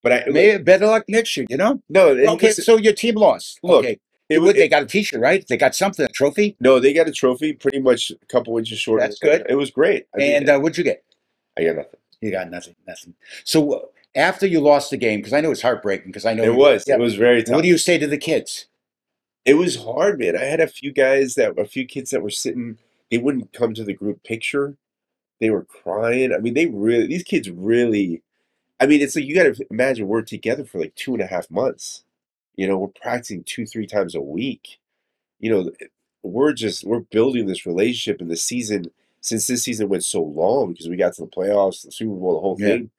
but 0.04 0.12
I 0.12 0.24
Maybe 0.28 0.62
better 0.64 0.88
luck 0.88 1.06
next 1.08 1.36
year. 1.38 1.46
You 1.50 1.58
know. 1.58 1.82
no. 1.90 2.16
it 2.16 2.28
Okay, 2.28 2.48
was- 2.48 2.66
so 2.66 2.78
your 2.78 2.94
team 2.94 3.16
lost. 3.16 3.60
Look, 3.64 3.86
okay, 3.86 4.00
it, 4.30 4.40
What, 4.40 4.48
was 4.48 4.54
they 4.56 4.68
got 4.68 4.84
a 4.84 4.86
T-shirt, 4.86 5.20
right? 5.20 5.46
They 5.48 5.58
got 5.58 5.76
something, 5.76 6.06
a 6.06 6.10
trophy. 6.10 6.56
no, 6.60 6.80
they 6.80 6.94
got 6.94 7.08
a 7.08 7.12
trophy, 7.12 7.54
pretty 7.54 7.80
much 7.80 8.12
a 8.12 8.26
couple 8.28 8.58
inches 8.58 8.80
short. 8.80 9.02
That's 9.02 9.20
good. 9.20 9.46
It 9.50 9.56
was 9.56 9.72
great. 9.72 10.08
I 10.16 10.18
mean, 10.18 10.32
and 10.36 10.50
uh, 10.50 10.60
what'd 10.60 10.78
you 10.78 10.84
get? 10.84 11.04
I 11.58 11.64
got 11.66 11.76
nothing. 11.76 12.00
You 12.22 12.32
got 12.32 12.50
nothing, 12.50 12.76
nothing. 12.88 13.14
So 13.44 13.74
uh, 13.74 13.80
after 14.16 14.46
you 14.48 14.60
lost 14.62 14.90
the 14.92 14.98
game, 14.98 15.20
because 15.20 15.34
I 15.34 15.42
know 15.42 15.52
it's 15.52 15.62
heartbreaking, 15.62 16.08
because 16.08 16.26
I 16.26 16.34
know 16.34 16.44
It 16.44 16.48
you- 16.48 16.56
was. 16.56 16.86
Yeah. 16.88 16.96
It 16.96 17.00
was 17.00 17.16
very 17.16 17.44
tough. 17.44 17.56
What 17.56 17.62
do 17.64 17.68
you 17.68 17.78
say 17.78 17.98
to 17.98 18.08
the 18.08 18.18
kids? 18.18 18.68
It 19.44 19.56
was 19.56 19.76
hard, 19.76 20.20
man. 20.20 20.38
I 20.38 20.44
had 20.46 20.60
a 20.60 20.68
few 20.68 20.92
guys 20.94 21.34
that 21.36 21.58
a 21.58 21.66
few 21.66 21.86
kids 21.86 22.12
that 22.12 22.22
were 22.22 22.30
sitting, 22.30 22.78
they 23.10 23.18
wouldn't 23.18 23.52
come 23.54 23.74
to 23.74 23.84
the 23.84 23.94
group 23.94 24.24
picture. 24.24 24.78
They 25.40 25.50
were 25.50 25.64
crying. 25.66 26.32
I 26.32 26.38
mean, 26.38 26.54
they 26.54 26.68
really 26.68 27.08
these 27.08 27.24
kids 27.24 27.50
really 27.50 28.22
I 28.82 28.88
mean, 28.88 29.02
it's 29.02 29.16
like 29.16 29.26
you 29.26 29.36
gotta 29.36 29.56
imagine 29.70 30.08
we're 30.08 30.24
together 30.24 30.66
for 30.66 30.80
like 30.80 30.96
two 30.96 31.14
and 31.14 31.22
a 31.22 31.28
half 31.28 31.50
months. 31.52 32.04
You 32.56 32.68
know, 32.68 32.78
we're 32.78 32.88
practicing 32.88 33.44
two, 33.44 33.66
three 33.66 33.86
times 33.88 34.16
a 34.16 34.22
week. 34.22 34.80
You 35.40 35.52
know, 35.52 35.72
we're 36.24 36.54
just 36.54 36.84
we're 36.84 37.00
building 37.00 37.46
this 37.46 37.66
relationship 37.66 38.22
and 38.22 38.30
the 38.30 38.36
season 38.36 38.92
since 39.22 39.46
this 39.46 39.64
season 39.64 39.88
went 39.88 40.04
so 40.04 40.22
long 40.24 40.72
because 40.72 40.90
we 40.90 40.96
got 40.96 41.14
to 41.14 41.22
the 41.22 41.28
playoffs, 41.28 41.84
the 41.84 41.92
Super 41.92 42.16
Bowl, 42.16 42.34
the 42.34 42.40
whole 42.40 42.58
Yeah. 42.60 42.68
thing. 42.68 42.90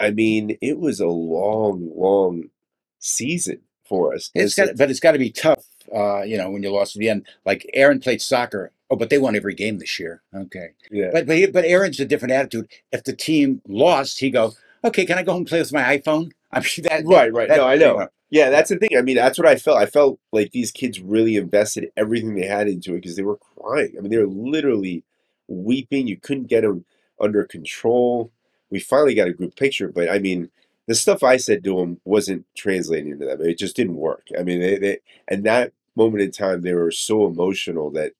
I 0.00 0.10
mean, 0.10 0.58
it 0.60 0.80
was 0.80 0.98
a 0.98 1.06
long, 1.06 1.92
long 1.96 2.50
season 2.98 3.60
for 3.84 4.12
us. 4.12 4.30
It's 4.34 4.56
got, 4.56 4.76
but 4.76 4.90
it's 4.90 4.98
got 4.98 5.12
to 5.12 5.18
be 5.18 5.30
tough, 5.30 5.64
uh, 5.94 6.22
you 6.22 6.36
know, 6.36 6.50
when 6.50 6.64
you 6.64 6.72
lost 6.72 6.96
at 6.96 7.00
the 7.00 7.08
end. 7.08 7.26
Like 7.46 7.68
Aaron 7.74 8.00
played 8.00 8.20
soccer. 8.20 8.72
Oh, 8.90 8.96
but 8.96 9.08
they 9.10 9.18
won 9.18 9.36
every 9.36 9.54
game 9.54 9.78
this 9.78 9.98
year. 10.00 10.20
Okay, 10.34 10.70
yeah. 10.90 11.10
but 11.12 11.26
but 11.26 11.36
he, 11.36 11.46
but 11.46 11.64
Aaron's 11.64 12.00
a 12.00 12.04
different 12.04 12.32
attitude. 12.32 12.68
If 12.90 13.04
the 13.04 13.14
team 13.14 13.62
lost, 13.66 14.18
he 14.18 14.28
go, 14.30 14.52
okay, 14.84 15.04
can 15.06 15.18
I 15.18 15.22
go 15.22 15.32
home 15.32 15.40
and 15.40 15.46
play 15.48 15.58
with 15.60 15.72
my 15.72 15.98
iPhone? 15.98 16.32
I 16.52 16.60
mean, 16.60 16.82
that 16.84 17.02
Right, 17.06 17.32
right. 17.32 17.48
that- 17.48 17.56
No, 17.56 17.66
I 17.66 17.76
know. 17.76 18.08
Yeah, 18.30 18.48
that's 18.48 18.70
the 18.70 18.78
thing. 18.78 18.96
I 18.96 19.02
mean, 19.02 19.16
that's 19.16 19.38
what 19.38 19.46
I 19.46 19.56
felt. 19.56 19.76
I 19.76 19.84
felt 19.84 20.18
like 20.32 20.52
these 20.52 20.70
kids 20.70 21.00
really 21.00 21.36
invested 21.36 21.92
everything 21.98 22.34
they 22.34 22.46
had 22.46 22.66
into 22.66 22.92
it 22.92 23.02
because 23.02 23.14
they 23.16 23.22
were 23.22 23.36
crying. 23.36 23.94
I 23.96 24.00
mean, 24.00 24.10
they 24.10 24.16
were 24.16 24.26
literally 24.26 25.04
weeping. 25.48 26.06
You 26.06 26.16
couldn't 26.16 26.46
get 26.48 26.62
them 26.62 26.86
under 27.20 27.44
control. 27.44 28.32
We 28.70 28.80
finally 28.80 29.14
got 29.14 29.28
a 29.28 29.34
group 29.34 29.54
picture, 29.54 29.88
but 29.88 30.08
I 30.10 30.18
mean, 30.18 30.50
the 30.86 30.94
stuff 30.94 31.22
I 31.22 31.36
said 31.36 31.62
to 31.64 31.76
them 31.76 32.00
wasn't 32.06 32.46
translating 32.56 33.18
to 33.18 33.26
them. 33.26 33.42
It 33.42 33.58
just 33.58 33.76
didn't 33.76 33.96
work. 33.96 34.26
I 34.38 34.42
mean, 34.42 34.60
they, 34.60 34.78
they 34.78 34.98
and 35.28 35.44
that 35.44 35.74
moment 35.94 36.22
in 36.22 36.30
time, 36.30 36.62
they 36.62 36.72
were 36.72 36.90
so 36.90 37.26
emotional 37.26 37.90
that 37.90 38.12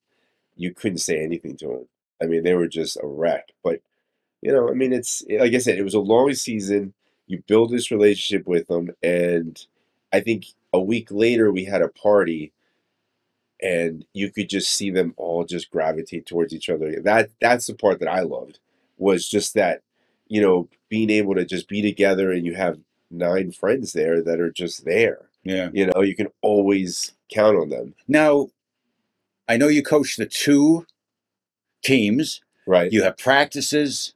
you 0.55 0.75
couldn't 0.75 0.99
say 0.99 1.23
anything 1.23 1.57
to 1.57 1.67
them. 1.67 1.87
I 2.21 2.25
mean, 2.27 2.43
they 2.43 2.53
were 2.53 2.67
just 2.67 2.97
a 3.01 3.07
wreck. 3.07 3.49
But 3.63 3.81
you 4.43 4.51
know, 4.51 4.69
I 4.69 4.73
mean, 4.73 4.93
it's 4.93 5.23
eh, 5.29 5.39
like 5.39 5.53
I 5.53 5.57
said, 5.59 5.77
it 5.77 5.83
was 5.83 5.93
a 5.93 5.99
long 5.99 6.33
season. 6.33 6.93
You 7.27 7.41
build 7.47 7.71
this 7.71 7.91
relationship 7.91 8.47
with 8.47 8.67
them, 8.67 8.91
and 9.01 9.57
I 10.11 10.19
think 10.19 10.45
a 10.73 10.79
week 10.79 11.07
later 11.11 11.51
we 11.51 11.65
had 11.65 11.81
a 11.81 11.87
party, 11.87 12.51
and 13.61 14.05
you 14.13 14.31
could 14.31 14.49
just 14.49 14.71
see 14.71 14.91
them 14.91 15.13
all 15.17 15.45
just 15.45 15.71
gravitate 15.71 16.25
towards 16.25 16.53
each 16.53 16.69
other. 16.69 16.99
That 17.01 17.29
that's 17.39 17.67
the 17.67 17.75
part 17.75 17.99
that 17.99 18.09
I 18.09 18.21
loved 18.21 18.59
was 18.97 19.27
just 19.27 19.53
that, 19.53 19.81
you 20.27 20.41
know, 20.41 20.67
being 20.89 21.09
able 21.09 21.35
to 21.35 21.45
just 21.45 21.67
be 21.67 21.81
together 21.81 22.31
and 22.31 22.45
you 22.45 22.53
have 22.55 22.77
nine 23.09 23.51
friends 23.51 23.93
there 23.93 24.21
that 24.21 24.39
are 24.39 24.51
just 24.51 24.85
there. 24.85 25.29
yeah. 25.43 25.69
You 25.73 25.87
know, 25.87 26.01
you 26.01 26.15
can 26.15 26.27
always 26.41 27.13
count 27.31 27.57
on 27.57 27.69
them, 27.69 27.95
Now, 28.07 28.49
I 29.47 29.57
know 29.57 29.67
you 29.67 29.83
coach 29.83 30.15
the 30.17 30.25
two 30.25 30.85
teams. 31.83 32.41
right? 32.67 32.91
You 32.91 33.03
have 33.03 33.17
practices, 33.17 34.13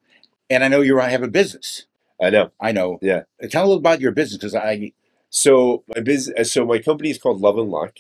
and 0.50 0.64
I 0.64 0.68
know 0.68 0.82
you 0.82 0.98
have 0.98 1.24
a 1.24 1.28
business. 1.28 1.86
I 2.22 2.30
know. 2.30 2.52
I 2.60 2.72
know. 2.72 3.00
Yeah. 3.02 3.24
Tell 3.50 3.64
a 3.64 3.68
little 3.68 3.78
about 3.80 4.02
your 4.02 4.12
business 4.12 4.38
because 4.38 4.56
I 4.56 4.92
So 5.30 5.84
my 5.94 6.02
business, 6.02 6.52
so 6.52 6.66
my 6.66 6.80
company 6.80 7.10
is 7.10 7.18
called 7.18 7.42
Love 7.42 7.58
and 7.58 7.70
Luck. 7.70 7.98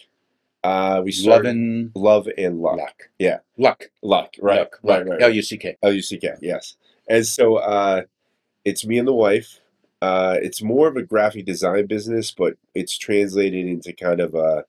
Uh, 0.63 1.01
we 1.05 1.13
love 1.23 1.45
and 1.45 1.91
Love 1.95 2.27
and 2.37 2.59
Luck. 2.59 2.77
luck. 2.77 3.09
Yeah. 3.19 3.39
Luck. 3.57 3.85
Luck, 4.01 4.35
right, 4.41 4.59
Luck. 4.59 4.79
right, 4.83 5.07
right. 5.07 5.21
L 5.21 5.29
U 5.29 5.41
C 5.41 5.57
K. 5.57 5.77
L 5.83 5.93
U 5.93 6.01
C 6.01 6.17
K, 6.17 6.33
yes. 6.41 6.75
And 7.07 7.25
so 7.25 7.57
uh, 7.57 8.01
it's 8.65 8.85
me 8.85 8.97
and 8.97 9.07
the 9.07 9.13
wife. 9.13 9.59
Uh, 10.01 10.37
it's 10.41 10.61
more 10.61 10.87
of 10.87 10.97
a 10.97 11.03
graphic 11.03 11.45
design 11.45 11.85
business, 11.85 12.31
but 12.31 12.57
it's 12.75 12.97
translated 12.97 13.65
into 13.65 13.93
kind 13.93 14.19
of 14.19 14.35
a 14.35 14.65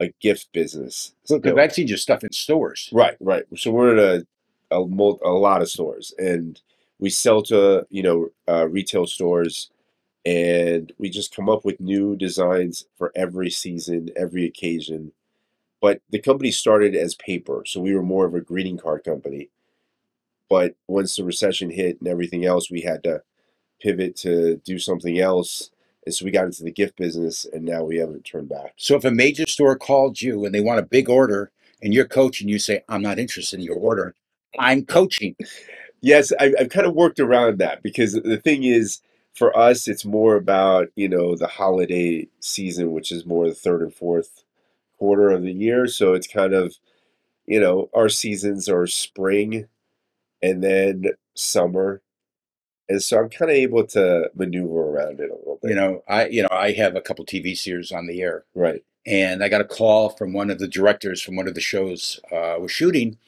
a 0.00 0.08
gift 0.20 0.52
business. 0.52 1.14
Still. 1.24 1.58
I've 1.58 1.72
seen 1.72 1.86
your 1.88 1.96
stuff 1.96 2.24
in 2.24 2.32
stores. 2.32 2.90
Right, 2.92 3.16
right. 3.20 3.44
So 3.56 3.70
we're 3.70 3.92
in 3.96 4.26
a 4.70 4.76
a, 4.76 4.86
mul- 4.86 5.20
a 5.24 5.30
lot 5.30 5.62
of 5.62 5.68
stores, 5.70 6.12
and 6.18 6.60
we 7.02 7.10
sell 7.10 7.42
to 7.42 7.84
you 7.90 8.02
know 8.02 8.30
uh, 8.48 8.66
retail 8.68 9.06
stores 9.06 9.70
and 10.24 10.92
we 10.98 11.10
just 11.10 11.34
come 11.34 11.48
up 11.48 11.64
with 11.64 11.80
new 11.80 12.14
designs 12.14 12.84
for 12.96 13.10
every 13.16 13.50
season, 13.50 14.08
every 14.16 14.44
occasion. 14.44 15.10
But 15.80 16.00
the 16.10 16.20
company 16.20 16.52
started 16.52 16.94
as 16.94 17.16
paper, 17.16 17.64
so 17.66 17.80
we 17.80 17.92
were 17.92 18.04
more 18.04 18.24
of 18.24 18.36
a 18.36 18.40
greeting 18.40 18.78
card 18.78 19.02
company. 19.02 19.48
But 20.48 20.76
once 20.86 21.16
the 21.16 21.24
recession 21.24 21.70
hit 21.70 21.98
and 21.98 22.06
everything 22.06 22.44
else, 22.44 22.70
we 22.70 22.82
had 22.82 23.02
to 23.02 23.24
pivot 23.80 24.14
to 24.18 24.58
do 24.64 24.78
something 24.78 25.18
else. 25.18 25.72
And 26.06 26.14
so 26.14 26.24
we 26.24 26.30
got 26.30 26.44
into 26.44 26.62
the 26.62 26.70
gift 26.70 26.96
business, 26.96 27.46
and 27.52 27.64
now 27.64 27.82
we 27.82 27.96
haven't 27.96 28.24
turned 28.24 28.48
back. 28.48 28.74
So 28.76 28.94
if 28.94 29.04
a 29.04 29.10
major 29.10 29.48
store 29.48 29.76
called 29.76 30.22
you 30.22 30.44
and 30.44 30.54
they 30.54 30.60
want 30.60 30.78
a 30.78 30.84
big 30.84 31.08
order 31.08 31.50
and 31.82 31.92
you're 31.92 32.06
coaching, 32.06 32.48
you 32.48 32.60
say, 32.60 32.84
I'm 32.88 33.02
not 33.02 33.18
interested 33.18 33.58
in 33.58 33.66
your 33.66 33.76
order. 33.76 34.14
I'm 34.56 34.84
coaching. 34.84 35.34
Yes, 36.02 36.32
I, 36.40 36.54
I've 36.60 36.70
kind 36.70 36.86
of 36.86 36.94
worked 36.94 37.20
around 37.20 37.58
that 37.60 37.82
because 37.82 38.14
the 38.14 38.38
thing 38.38 38.64
is, 38.64 39.02
for 39.34 39.56
us, 39.58 39.88
it's 39.88 40.04
more 40.06 40.36
about 40.36 40.90
you 40.96 41.08
know 41.08 41.36
the 41.36 41.48
holiday 41.48 42.28
season, 42.40 42.92
which 42.92 43.12
is 43.12 43.26
more 43.26 43.48
the 43.48 43.54
third 43.56 43.82
and 43.82 43.94
fourth 43.94 44.44
quarter 44.98 45.30
of 45.30 45.42
the 45.42 45.52
year. 45.52 45.86
So 45.88 46.14
it's 46.14 46.28
kind 46.28 46.54
of 46.54 46.76
you 47.46 47.60
know 47.60 47.90
our 47.94 48.08
seasons 48.10 48.68
are 48.68 48.86
spring, 48.86 49.68
and 50.42 50.62
then 50.64 51.06
summer, 51.34 52.02
and 52.88 53.02
so 53.02 53.18
I'm 53.20 53.30
kind 53.30 53.50
of 53.50 53.56
able 53.56 53.86
to 53.88 54.30
maneuver 54.34 54.80
around 54.82 55.20
it 55.20 55.30
a 55.30 55.36
little 55.36 55.58
bit. 55.62 55.70
You 55.70 55.76
know, 55.76 56.02
I 56.08 56.26
you 56.28 56.42
know, 56.42 56.48
I 56.52 56.72
have 56.72 56.96
a 56.96 57.00
couple 57.00 57.24
TV 57.26 57.56
series 57.56 57.92
on 57.92 58.06
the 58.06 58.20
air 58.22 58.44
right? 58.54 58.84
and 59.06 59.42
I 59.44 59.48
got 59.48 59.60
a 59.62 59.64
call 59.64 60.10
from 60.10 60.32
one 60.32 60.50
of 60.50 60.58
the 60.60 60.68
directors 60.68 61.22
from 61.22 61.36
one 61.36 61.48
of 61.48 61.54
the 61.54 61.60
shows 61.60 62.20
uh, 62.32 62.56
we're 62.60 62.68
shooting, 62.68 63.18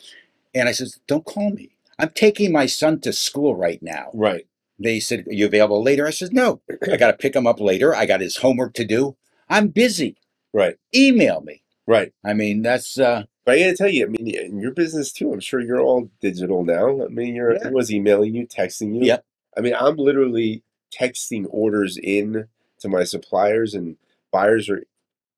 and 0.55 0.69
I 0.69 0.73
said, 0.73 0.89
"Don't 1.09 1.25
call 1.27 1.51
me. 1.53 1.74
I'm 1.99 2.11
taking 2.11 2.53
my 2.53 2.67
son 2.67 3.01
to 3.01 3.13
school 3.13 3.55
right 3.57 3.83
now." 3.83 4.11
Right. 4.15 4.47
They 4.79 5.01
said, 5.01 5.27
"Are 5.29 5.33
you 5.33 5.47
available 5.47 5.83
later?" 5.83 6.07
I 6.07 6.11
said, 6.11 6.33
"No. 6.33 6.61
I 6.91 6.97
got 6.97 7.13
to 7.13 7.17
pick 7.17 7.37
him 7.37 7.47
up 7.47 7.61
later. 7.61 7.95
I 7.95 8.07
got 8.07 8.21
his 8.21 8.37
homework 8.39 8.75
to 8.75 8.85
do. 8.85 9.17
I'm 9.49 9.69
busy. 9.69 10.17
Right. 10.53 10.77
Email 10.95 11.41
me." 11.43 11.63
Right. 11.87 12.13
I 12.25 12.33
mean, 12.33 12.63
that's 12.63 12.99
uh, 12.99 13.25
But 13.45 13.57
I 13.57 13.59
got 13.59 13.65
to 13.67 13.77
tell 13.77 13.89
you, 13.91 14.07
I 14.07 14.09
mean, 14.09 14.35
in 14.35 14.59
your 14.59 14.73
business 14.73 15.13
too, 15.13 15.33
I'm 15.33 15.41
sure 15.41 15.61
you're 15.61 15.81
all 15.83 16.11
digital 16.21 16.65
now. 16.65 17.05
I 17.05 17.09
mean, 17.09 17.35
you're 17.35 17.53
Yeah. 17.53 17.61
everyone's 17.61 17.93
emailing 17.93 18.35
you, 18.35 18.47
texting 18.47 18.95
you. 18.95 19.03
Yep. 19.05 19.25
I 19.57 19.61
mean, 19.61 19.75
I'm 19.79 19.97
literally 19.97 20.63
texting 20.93 21.47
orders 21.51 21.99
in 21.99 22.49
to 22.81 22.89
my 22.89 23.05
suppliers, 23.05 23.75
and 23.75 23.97
buyers 24.33 24.69
are 24.71 24.85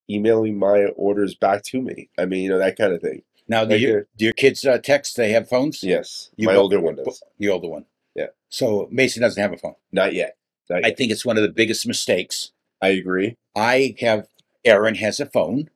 emailing 0.08 0.58
my 0.58 0.86
orders 0.96 1.34
back 1.34 1.62
to 1.64 1.80
me. 1.82 2.10
I 2.18 2.26
mean, 2.26 2.44
you 2.44 2.48
know 2.50 2.58
that 2.58 2.76
kind 2.78 2.92
of 2.92 3.02
thing. 3.02 3.22
Now. 3.48 3.64
Do, 3.64 3.70
Right 3.74 3.80
you, 3.80 3.88
there. 3.88 4.06
do 4.16 4.24
your 4.24 4.34
kids 4.34 4.64
uh, 4.64 4.78
text? 4.78 5.16
They 5.16 5.30
have 5.32 5.48
phones. 5.48 5.82
Yes, 5.82 6.30
You 6.36 6.46
my 6.48 6.56
older 6.56 6.80
one 6.80 6.96
does. 6.96 7.22
The 7.38 7.48
older 7.48 7.68
one. 7.68 7.84
Yeah. 8.14 8.26
So 8.48 8.88
Mason 8.90 9.22
doesn't 9.22 9.40
have 9.40 9.52
a 9.52 9.56
phone. 9.56 9.74
Not 9.92 10.14
yet. 10.14 10.36
Not 10.70 10.84
I 10.84 10.88
yet. 10.88 10.96
think 10.96 11.12
it's 11.12 11.24
one 11.26 11.36
of 11.36 11.42
the 11.42 11.48
biggest 11.48 11.86
mistakes. 11.86 12.52
I 12.82 12.88
agree. 12.88 13.36
I 13.54 13.94
have 14.00 14.26
Aaron 14.64 14.96
has 14.96 15.20
a 15.20 15.26
phone. 15.26 15.70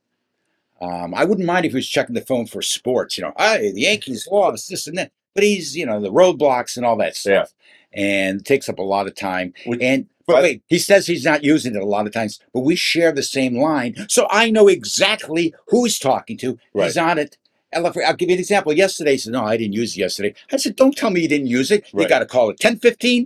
Um, 0.80 1.14
I 1.14 1.24
wouldn't 1.24 1.46
mind 1.46 1.66
if 1.66 1.72
he 1.72 1.76
was 1.76 1.88
checking 1.88 2.14
the 2.14 2.22
phone 2.22 2.46
for 2.46 2.62
sports, 2.62 3.18
you 3.18 3.22
know, 3.24 3.34
hey, 3.36 3.70
the 3.72 3.82
Yankees 3.82 4.26
lost 4.30 4.70
this 4.70 4.86
and 4.86 4.96
that. 4.96 5.12
But 5.34 5.44
he's, 5.44 5.76
you 5.76 5.84
know, 5.86 6.00
the 6.00 6.10
Roblox 6.10 6.76
and 6.76 6.86
all 6.86 6.96
that 6.96 7.16
stuff. 7.16 7.52
And 7.92 8.40
it 8.40 8.46
takes 8.46 8.68
up 8.68 8.78
a 8.78 8.82
lot 8.82 9.06
of 9.06 9.14
time. 9.14 9.52
And 9.66 10.06
but 10.26 10.34
but- 10.34 10.42
wait, 10.42 10.62
he 10.68 10.78
says 10.78 11.06
he's 11.06 11.24
not 11.24 11.44
using 11.44 11.74
it 11.74 11.82
a 11.82 11.86
lot 11.86 12.06
of 12.06 12.12
times, 12.12 12.40
but 12.54 12.60
we 12.60 12.76
share 12.76 13.12
the 13.12 13.22
same 13.22 13.56
line. 13.58 13.94
So 14.08 14.26
I 14.30 14.50
know 14.50 14.68
exactly 14.68 15.54
who 15.68 15.84
he's 15.84 15.98
talking 15.98 16.38
to. 16.38 16.58
He's 16.72 16.96
on 16.96 17.18
it. 17.18 17.36
I'll 17.74 17.86
I'll 18.06 18.16
give 18.16 18.30
you 18.30 18.34
an 18.34 18.40
example. 18.40 18.72
Yesterday, 18.74 19.12
he 19.12 19.18
said, 19.18 19.32
No, 19.34 19.44
I 19.44 19.56
didn't 19.58 19.74
use 19.74 19.96
it 19.96 20.00
yesterday. 20.00 20.34
I 20.52 20.58
said, 20.58 20.76
Don't 20.76 20.96
tell 20.96 21.10
me 21.10 21.22
you 21.22 21.28
didn't 21.28 21.48
use 21.48 21.70
it. 21.70 21.86
You 21.96 22.00
Right. 22.00 22.08
got 22.08 22.20
to 22.20 22.26
call 22.26 22.50
it 22.50 22.58
1015, 22.62 23.24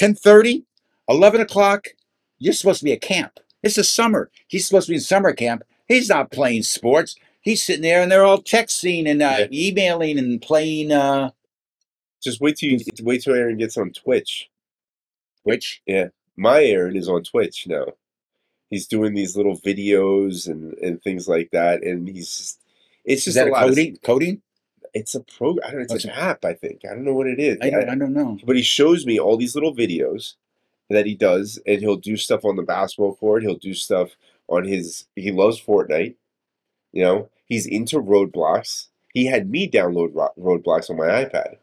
1030, 0.00 0.64
11 1.08 1.40
o'clock. 1.42 1.88
You're 2.38 2.54
supposed 2.54 2.80
to 2.80 2.84
be 2.86 2.92
at 2.94 3.02
camp. 3.02 3.40
It's 3.62 3.76
the 3.76 3.84
summer. 3.84 4.30
He's 4.48 4.66
supposed 4.68 4.86
to 4.86 4.92
be 4.92 4.96
in 4.96 5.02
summer 5.02 5.32
camp. 5.32 5.64
He's 5.88 6.08
not 6.08 6.32
playing 6.32 6.64
sports. 6.64 7.16
He's 7.42 7.64
sitting 7.64 7.82
there 7.82 8.02
and 8.02 8.12
they're 8.12 8.24
all 8.24 8.42
texting 8.42 9.08
and 9.08 9.22
uh, 9.22 9.48
emailing 9.52 10.18
and 10.18 10.42
playing 10.42 10.92
uh, 10.92 11.30
Just 12.22 12.40
wait 12.40 12.56
till 12.58 12.70
you 12.70 12.80
wait 13.02 13.22
till 13.22 13.34
Aaron 13.34 13.58
gets 13.58 13.76
on 13.78 13.92
Twitch. 13.92 14.50
which 15.44 15.82
My 16.36 16.64
Aaron 16.64 16.96
is 16.96 17.08
on 17.08 17.24
Twitch 17.24 17.66
now. 17.68 17.86
He's 18.70 18.86
doing 18.88 19.14
these 19.14 19.36
little 19.36 19.58
videos 19.58 20.48
and 20.48 20.74
and 20.78 21.02
things 21.02 21.28
like 21.28 21.50
that, 21.52 21.82
and 21.84 22.08
he's 22.08 22.36
just, 22.38 22.60
it's 23.04 23.24
just 23.24 23.36
that 23.36 23.48
a 23.48 23.50
a 23.50 23.52
lot 23.52 23.62
of 23.64 23.70
coding? 23.70 23.96
Coding? 24.02 24.42
it's 24.94 25.14
a 25.14 25.20
pro. 25.20 25.56
I 25.64 25.70
don't 25.70 25.74
know. 25.74 25.80
It's 25.80 25.92
What's 25.92 26.04
an 26.04 26.10
app. 26.12 26.44
I 26.44 26.54
think. 26.54 26.82
I 26.84 26.94
don't 26.94 27.04
know 27.04 27.14
what 27.14 27.26
it 27.26 27.40
is. 27.40 27.58
I 27.60 27.70
don't, 27.70 27.88
I 27.88 27.94
don't 27.96 28.14
know. 28.14 28.38
but 28.44 28.56
he 28.56 28.62
shows 28.62 29.04
me 29.04 29.18
all 29.18 29.36
these 29.36 29.54
little 29.54 29.74
videos 29.74 30.34
that 30.88 31.04
he 31.04 31.14
does, 31.14 31.60
and 31.66 31.80
he'll 31.80 31.96
do 31.96 32.16
stuff 32.16 32.44
on 32.44 32.56
the 32.56 32.62
basketball 32.62 33.16
court. 33.16 33.42
He'll 33.42 33.56
do 33.56 33.74
stuff 33.74 34.16
on 34.48 34.64
his. 34.64 35.06
He 35.16 35.32
loves 35.32 35.60
Fortnite. 35.60 36.14
You 36.92 37.02
know, 37.02 37.30
he's 37.46 37.66
into 37.66 38.00
Roblox. 38.00 38.86
He 39.12 39.26
had 39.26 39.50
me 39.50 39.68
download 39.68 40.14
Ro- 40.14 40.32
Roblox 40.38 40.90
on 40.90 40.96
my 40.96 41.06
iPad. 41.06 41.56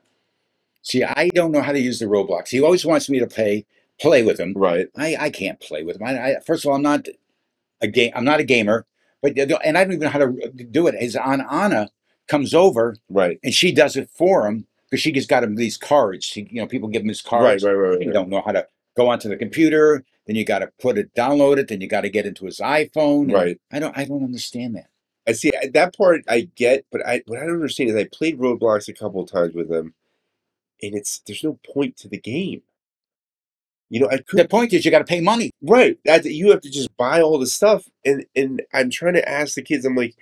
See, 0.83 1.03
I 1.03 1.29
don't 1.29 1.51
know 1.51 1.61
how 1.61 1.71
to 1.71 1.79
use 1.79 1.99
the 1.99 2.05
Roblox. 2.05 2.49
He 2.49 2.61
always 2.61 2.85
wants 2.85 3.09
me 3.09 3.19
to 3.19 3.27
play 3.27 3.65
play 3.99 4.23
with 4.23 4.39
him. 4.39 4.53
Right. 4.55 4.87
I, 4.97 5.15
I 5.15 5.29
can't 5.29 5.59
play 5.59 5.83
with 5.83 5.97
him. 5.97 6.03
I, 6.03 6.35
I, 6.35 6.39
first 6.39 6.65
of 6.65 6.69
all, 6.69 6.75
I'm 6.75 6.81
not 6.81 7.07
a 7.81 7.87
game. 7.87 8.11
I'm 8.15 8.25
not 8.25 8.39
a 8.39 8.43
gamer, 8.43 8.85
but 9.21 9.37
and 9.37 9.77
I 9.77 9.83
don't 9.83 9.93
even 9.93 10.05
know 10.05 10.09
how 10.09 10.19
to 10.19 10.31
do 10.71 10.87
it. 10.87 10.95
His 10.95 11.15
Aunt 11.15 11.43
Anna 11.49 11.89
comes 12.27 12.53
over 12.53 12.95
Right. 13.09 13.39
and 13.43 13.53
she 13.53 13.71
does 13.71 13.95
it 13.95 14.09
for 14.09 14.47
him 14.47 14.65
because 14.89 15.01
she 15.01 15.11
just 15.11 15.29
got 15.29 15.43
him 15.43 15.55
these 15.55 15.77
cards. 15.77 16.25
She, 16.25 16.47
you 16.51 16.61
know, 16.61 16.67
people 16.67 16.89
give 16.89 17.01
him 17.01 17.07
these 17.07 17.23
Right. 17.25 17.29
cards. 17.29 17.63
Right. 17.63 17.73
Right. 17.73 17.99
You 18.01 18.07
right. 18.07 18.13
don't 18.13 18.29
know 18.29 18.41
how 18.45 18.51
to 18.51 18.67
go 18.95 19.09
onto 19.09 19.29
the 19.29 19.37
computer. 19.37 20.03
Then 20.27 20.35
you 20.35 20.45
got 20.45 20.59
to 20.59 20.71
put 20.79 20.97
it, 20.97 21.13
download 21.15 21.57
it. 21.57 21.67
Then 21.67 21.81
you 21.81 21.87
got 21.87 22.01
to 22.01 22.09
get 22.09 22.25
into 22.25 22.45
his 22.45 22.59
iPhone. 22.59 23.33
Right. 23.33 23.59
I 23.71 23.79
don't. 23.79 23.97
I 23.97 24.05
don't 24.05 24.23
understand 24.23 24.75
that. 24.75 24.87
I 25.27 25.33
see 25.33 25.51
that 25.73 25.95
part. 25.97 26.23
I 26.27 26.49
get, 26.55 26.85
but 26.91 27.05
I 27.05 27.21
what 27.27 27.39
I 27.39 27.43
don't 27.45 27.55
understand 27.55 27.89
is 27.89 27.95
I 27.95 28.05
played 28.05 28.39
Roblox 28.39 28.87
a 28.87 28.93
couple 28.93 29.21
of 29.21 29.29
times 29.31 29.53
with 29.53 29.69
them, 29.69 29.93
and 30.81 30.95
it's 30.95 31.21
there's 31.25 31.43
no 31.43 31.59
point 31.73 31.97
to 31.97 32.07
the 32.07 32.19
game. 32.19 32.61
You 33.91 33.99
know, 33.99 34.07
I 34.09 34.19
could 34.19 34.39
The 34.39 34.47
point 34.47 34.71
is, 34.71 34.85
you 34.85 34.89
got 34.89 34.99
to 34.99 35.03
pay 35.03 35.19
money. 35.19 35.51
Right. 35.61 35.99
That 36.05 36.23
you 36.23 36.49
have 36.51 36.61
to 36.61 36.69
just 36.71 36.95
buy 36.95 37.21
all 37.21 37.37
the 37.37 37.45
stuff, 37.45 37.83
and 38.05 38.25
and 38.37 38.61
I'm 38.73 38.89
trying 38.89 39.15
to 39.15 39.29
ask 39.29 39.53
the 39.55 39.61
kids. 39.61 39.83
I'm 39.83 39.97
like, 39.97 40.15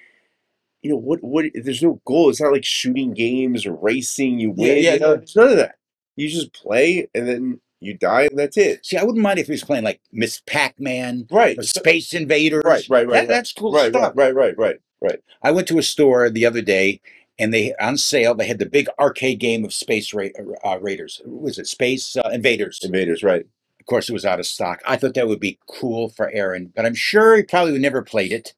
you 0.82 0.90
know, 0.90 0.98
what 0.98 1.24
what? 1.24 1.46
There's 1.54 1.84
no 1.84 2.02
goal. 2.06 2.32
It's 2.32 2.42
not 2.42 2.52
like 2.52 2.66
shooting 2.66 3.14
games 3.14 3.68
or 3.68 3.76
racing. 3.76 4.40
You 4.40 4.50
win. 4.50 4.84
yeah, 4.84 4.94
you 4.96 5.00
know, 5.00 5.14
yeah. 5.14 5.26
None 5.36 5.50
of 5.52 5.58
that. 5.58 5.76
You 6.16 6.28
just 6.30 6.52
play, 6.52 7.08
and 7.14 7.28
then 7.28 7.62
you 7.80 7.94
die, 7.96 8.24
and 8.24 8.40
that's 8.40 8.58
it. 8.58 8.84
See, 8.84 8.98
I 8.98 9.04
wouldn't 9.04 9.22
mind 9.24 9.38
if 9.38 9.46
he 9.46 9.52
was 9.52 9.64
playing 9.64 9.84
like 9.84 10.02
Miss 10.12 10.42
Pac-Man 10.48 11.28
Right. 11.32 11.64
Space 11.64 12.14
Invaders. 12.16 12.64
Right. 12.66 12.84
Right. 12.90 13.08
Right. 13.08 13.14
That- 13.14 13.20
right. 13.20 13.28
That's 13.28 13.54
cool 13.54 13.72
right, 13.72 13.92
stuff. 13.92 14.14
right. 14.16 14.34
Right. 14.34 14.58
Right. 14.58 14.58
Right. 14.58 14.80
Right. 15.00 15.20
I 15.44 15.52
went 15.52 15.68
to 15.68 15.78
a 15.78 15.84
store 15.84 16.28
the 16.32 16.46
other 16.48 16.64
day, 16.64 17.02
and 17.38 17.54
they 17.54 17.76
on 17.80 17.98
sale. 17.98 18.34
They 18.34 18.48
had 18.48 18.58
the 18.60 18.66
big 18.66 18.90
arcade 19.00 19.40
game 19.40 19.64
of 19.64 19.74
Space 19.74 20.12
Ra- 20.12 20.26
uh, 20.66 20.80
Raiders. 20.82 21.22
What 21.24 21.44
Was 21.44 21.60
it 21.60 21.68
Space 21.68 22.18
uh, 22.18 22.30
Invaders? 22.34 22.80
Invaders. 22.84 23.22
Right. 23.24 23.46
Of 23.80 23.86
course, 23.86 24.10
it 24.10 24.14
was 24.14 24.26
out 24.26 24.40
of 24.40 24.46
stock. 24.46 24.82
I 24.86 24.98
thought 24.98 25.14
that 25.16 25.28
would 25.28 25.40
be 25.40 25.60
cool 25.68 26.10
for 26.10 26.30
Aaron, 26.32 26.72
but 26.76 26.86
I'm 26.86 26.96
sure 26.96 27.36
he 27.36 27.44
probably 27.44 27.72
would 27.72 27.82
never 27.82 28.02
played 28.02 28.32
it. 28.32 28.54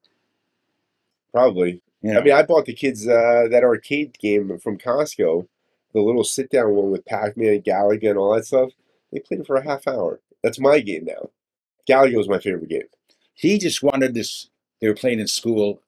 Probably. 1.32 1.82
You 2.02 2.14
know? 2.14 2.20
I 2.20 2.24
mean, 2.24 2.34
I 2.34 2.44
bought 2.44 2.66
the 2.66 2.74
kids 2.74 3.08
uh, 3.08 3.48
that 3.52 3.64
arcade 3.64 4.18
game 4.20 4.58
from 4.60 4.78
Costco, 4.78 5.48
the 5.94 6.02
little 6.02 6.24
sit-down 6.24 6.72
one 6.72 6.92
with 6.92 7.06
Pac-Man, 7.06 7.62
Galaga, 7.62 8.10
and 8.10 8.18
all 8.18 8.34
that 8.36 8.46
stuff. 8.46 8.72
They 9.14 9.20
played 9.20 9.42
it 9.42 9.48
for 9.48 9.56
a 9.56 9.64
half 9.64 9.88
hour. 9.88 10.20
That's 10.44 10.60
my 10.60 10.80
game 10.80 11.06
now. 11.06 11.30
Galaga 11.88 12.18
was 12.18 12.28
my 12.30 12.40
favorite 12.40 12.70
game. 12.70 12.84
he 13.34 13.58
just 13.58 13.84
wanted 13.84 14.14
this. 14.14 14.50
They 14.80 14.88
were 14.88 14.96
playing 14.96 15.20
in 15.20 15.28
school. 15.28 15.82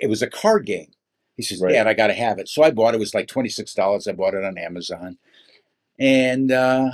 It 0.00 0.08
was 0.08 0.22
a 0.22 0.30
card 0.30 0.64
game. 0.66 0.90
He 1.36 1.42
says, 1.42 1.60
Right. 1.60 1.72
"Dad, 1.72 1.86
I 1.86 1.94
got 1.94 2.06
to 2.08 2.12
have 2.14 2.38
it." 2.38 2.48
So 2.48 2.62
I 2.62 2.70
bought 2.70 2.94
it. 2.94 2.96
It 2.96 3.00
was 3.00 3.14
like 3.14 3.26
twenty 3.26 3.48
six 3.48 3.74
dollars. 3.74 4.06
I 4.06 4.12
bought 4.12 4.34
it 4.34 4.44
on 4.44 4.56
Amazon, 4.58 5.18
and 5.98 6.52
uh, 6.52 6.90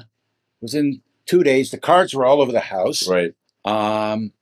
was 0.60 0.74
in 0.74 1.02
two 1.28 1.42
days. 1.42 1.70
The 1.70 1.78
cards 1.78 2.14
were 2.14 2.26
all 2.26 2.40
over 2.40 2.52
the 2.52 2.60
house. 2.60 3.06
Right. 3.08 3.34
Um, 3.64 4.32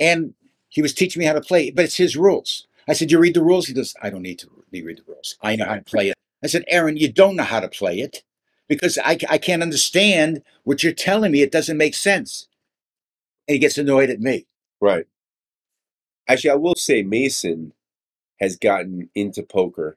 and 0.00 0.34
he 0.68 0.82
was 0.82 0.92
teaching 0.92 1.20
me 1.20 1.26
how 1.26 1.32
to 1.34 1.40
play, 1.40 1.70
but 1.70 1.84
it's 1.84 1.96
his 1.96 2.16
rules. 2.16 2.66
I 2.88 2.92
said, 2.92 3.10
"You 3.10 3.18
read 3.18 3.34
the 3.34 3.42
rules." 3.42 3.66
He 3.66 3.72
goes, 3.74 3.94
"I 4.02 4.10
don't 4.10 4.22
need 4.22 4.38
to 4.40 4.48
re- 4.72 4.82
read 4.82 4.98
the 4.98 5.04
rules. 5.06 5.36
I 5.40 5.56
know 5.56 5.66
how 5.66 5.76
to 5.76 5.82
play 5.82 6.08
it." 6.08 6.14
I 6.42 6.48
said, 6.48 6.64
"Aaron, 6.68 6.96
you 6.96 7.10
don't 7.10 7.36
know 7.36 7.44
how 7.44 7.60
to 7.60 7.68
play 7.68 8.00
it 8.00 8.22
because 8.68 8.98
I, 8.98 9.18
I 9.30 9.38
can't 9.38 9.62
understand 9.62 10.42
what 10.64 10.82
you're 10.82 10.92
telling 10.92 11.32
me. 11.32 11.42
It 11.42 11.52
doesn't 11.52 11.76
make 11.78 11.94
sense." 11.94 12.48
And 13.46 13.54
he 13.54 13.58
gets 13.58 13.78
annoyed 13.78 14.10
at 14.10 14.20
me. 14.20 14.46
Right. 14.80 15.06
Actually, 16.28 16.50
I 16.50 16.54
will 16.56 16.74
say 16.74 17.02
Mason 17.02 17.72
has 18.40 18.56
gotten 18.56 19.10
into 19.14 19.42
poker. 19.42 19.96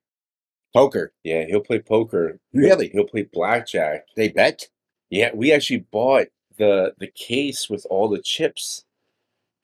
Poker, 0.74 1.14
Yeah, 1.24 1.46
he'll 1.46 1.62
play 1.62 1.80
poker. 1.80 2.40
He'll- 2.52 2.62
Really? 2.62 2.90
He'll, 2.90 3.08
play 3.08 3.24
blackjack. 3.24 4.06
they 4.16 4.28
bet. 4.28 4.68
Yeah, 5.10 5.32
we 5.34 5.52
actually 5.54 5.86
bought 5.92 6.28
the 6.58 6.94
the 7.00 7.08
case 7.08 7.70
with 7.70 7.86
all 7.90 8.10
the 8.10 8.22
chips 8.22 8.86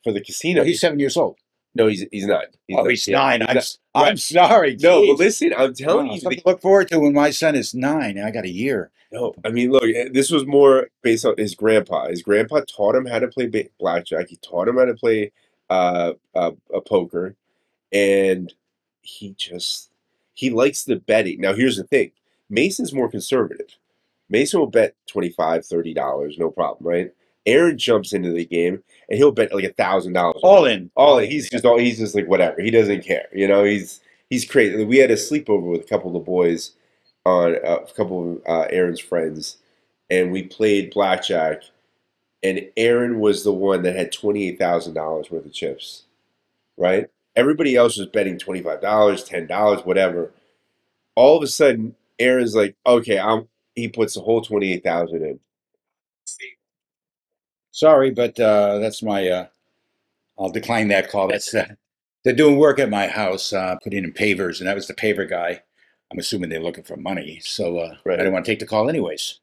for 0.04 0.12
the 0.14 0.22
casino. 0.22 0.64
he's 0.64 0.80
seven 0.82 1.00
years 1.00 1.18
old. 1.18 1.38
No, 1.76 1.88
he's 1.88 2.06
he's 2.12 2.28
not. 2.28 2.46
oh, 2.72 2.84
not. 2.84 2.90
he's 2.90 3.08
Yeah, 3.08 3.18
nine. 3.18 3.42
he's 3.42 3.50
I'm, 3.50 3.56
not. 3.56 3.78
I'm 3.96 4.04
Right. 4.12 4.20
sorry. 4.20 4.78
No, 4.80 5.06
but 5.08 5.20
listen, 5.20 5.54
I'm 5.58 5.74
telling 5.74 6.08
Wow, 6.08 6.14
you, 6.14 6.20
something 6.22 6.40
to 6.42 6.50
look 6.50 6.62
forward 6.62 6.88
to 6.90 7.00
when 7.00 7.14
my 7.14 7.32
son 7.32 7.56
is 7.56 7.74
nine. 7.74 8.20
I 8.20 8.32
got 8.32 8.46
a 8.46 8.50
year. 8.50 8.92
No, 9.12 9.34
I 9.46 9.50
mean, 9.50 9.72
look, 9.72 9.84
eh, 9.84 10.10
this 10.12 10.32
was 10.32 10.46
more 10.46 10.88
based 11.02 11.26
on 11.26 11.36
his 11.38 11.56
grandpa. 11.56 12.08
His 12.08 12.22
grandpa 12.24 12.62
taught 12.62 12.96
him 12.96 13.06
how 13.06 13.20
to 13.20 13.28
play 13.28 13.50
blackjack. 13.80 14.28
He 14.30 14.38
taught 14.38 14.68
him 14.68 14.78
how 14.78 14.86
to 14.86 14.94
play 14.96 15.32
uh, 15.70 16.14
uh, 16.36 16.52
a 16.74 16.82
poker, 16.82 17.36
and 17.92 18.54
he 19.02 19.36
just 19.38 19.92
he 20.34 20.50
likes 20.50 20.84
the 20.84 20.96
betting. 20.98 21.42
Now, 21.42 21.54
here's 21.54 21.78
the 21.78 21.84
thing: 21.84 22.12
Mason's 22.50 22.94
more 22.94 23.10
conservative. 23.10 23.78
Mason 24.34 24.60
will 24.60 24.68
bet 24.68 24.96
25 25.08 25.38
dollars, 25.70 25.70
$30, 25.70 26.40
no 26.40 26.50
problem, 26.50 26.86
right? 26.86 27.14
Aaron 27.46 27.78
jumps 27.78 28.14
into 28.14 28.32
the 28.32 28.46
game 28.46 28.84
and 29.10 29.18
he'll 29.18 29.32
bet 29.32 29.54
like 29.54 29.64
a 29.64 29.74
thousand 29.74 30.14
dollars. 30.14 30.42
All 30.44 30.66
in. 30.66 30.90
All 30.96 31.20
he's 31.20 31.50
just 31.50 31.66
all 31.66 31.78
he's 31.78 32.00
just 32.00 32.16
like 32.16 32.28
whatever. 32.28 32.62
He 32.62 32.72
doesn't 32.72 33.06
care. 33.06 33.28
You 33.34 33.48
know, 33.48 33.64
he's 33.64 34.02
he's 34.30 34.46
crazy. 34.46 34.84
We 34.84 34.98
had 34.98 35.12
a 35.12 35.16
sleepover 35.16 35.70
with 35.70 35.82
a 35.82 35.88
couple 35.88 36.08
of 36.08 36.14
the 36.14 36.20
boys 36.20 36.72
on 37.26 37.56
uh, 37.56 37.80
a 37.88 37.94
couple 37.94 38.34
of 38.34 38.42
uh, 38.48 38.68
Aaron's 38.70 39.00
friends, 39.00 39.58
and 40.10 40.32
we 40.32 40.44
played 40.44 40.94
blackjack. 40.94 41.64
And 42.42 42.62
Aaron 42.76 43.20
was 43.20 43.44
the 43.44 43.54
one 43.54 43.84
that 43.84 43.96
had 43.96 44.12
twenty 44.12 44.48
eight 44.50 44.60
thousand 44.60 44.94
dollars 44.94 45.30
worth 45.32 45.46
of 45.46 45.54
chips, 45.54 46.04
right? 46.78 47.08
Everybody 47.36 47.76
else 47.76 47.98
was 47.98 48.08
betting 48.08 48.38
twenty 48.40 48.62
five 48.62 48.82
dollars, 48.82 49.24
ten 49.24 49.48
dollars, 49.48 49.86
whatever. 49.86 50.32
All 51.16 51.38
of 51.38 51.44
a 51.44 51.48
sudden, 51.48 51.96
Aaron's 52.20 52.56
like, 52.56 52.76
"Okay, 52.86 53.20
I'm." 53.20 53.48
He 53.76 53.88
puts 53.88 54.14
the 54.16 54.22
whole 54.22 54.42
twenty 54.42 54.74
eight 54.74 54.84
thousand 54.84 55.24
in. 55.24 55.40
Sorry, 57.72 58.12
but 58.12 58.40
uh, 58.40 58.80
that's 58.80 59.02
my. 59.02 59.28
Uh, 59.28 59.48
I'll 60.38 60.50
decline 60.50 60.88
that 60.90 61.10
call. 61.10 61.28
That's 61.28 61.54
uh, 61.54 61.68
they're 62.24 62.34
doing 62.36 62.58
work 62.58 62.80
at 62.80 62.90
my 62.90 63.08
house, 63.08 63.52
uh, 63.54 63.76
putting 63.84 64.04
in 64.04 64.14
pavers, 64.14 64.60
and 64.60 64.68
that 64.68 64.76
was 64.76 64.88
the 64.88 64.94
paver 64.94 65.28
guy. 65.30 65.62
I'm 66.12 66.20
assuming 66.20 66.50
they're 66.50 66.60
looking 66.62 66.84
for 66.84 66.96
money, 66.98 67.40
so 67.44 67.80
uh, 67.80 67.96
Right. 68.06 68.16
I 68.16 68.18
didn't 68.18 68.34
want 68.34 68.46
to 68.46 68.52
take 68.52 68.60
the 68.60 68.68
call 68.68 68.90
anyways. 68.90 69.40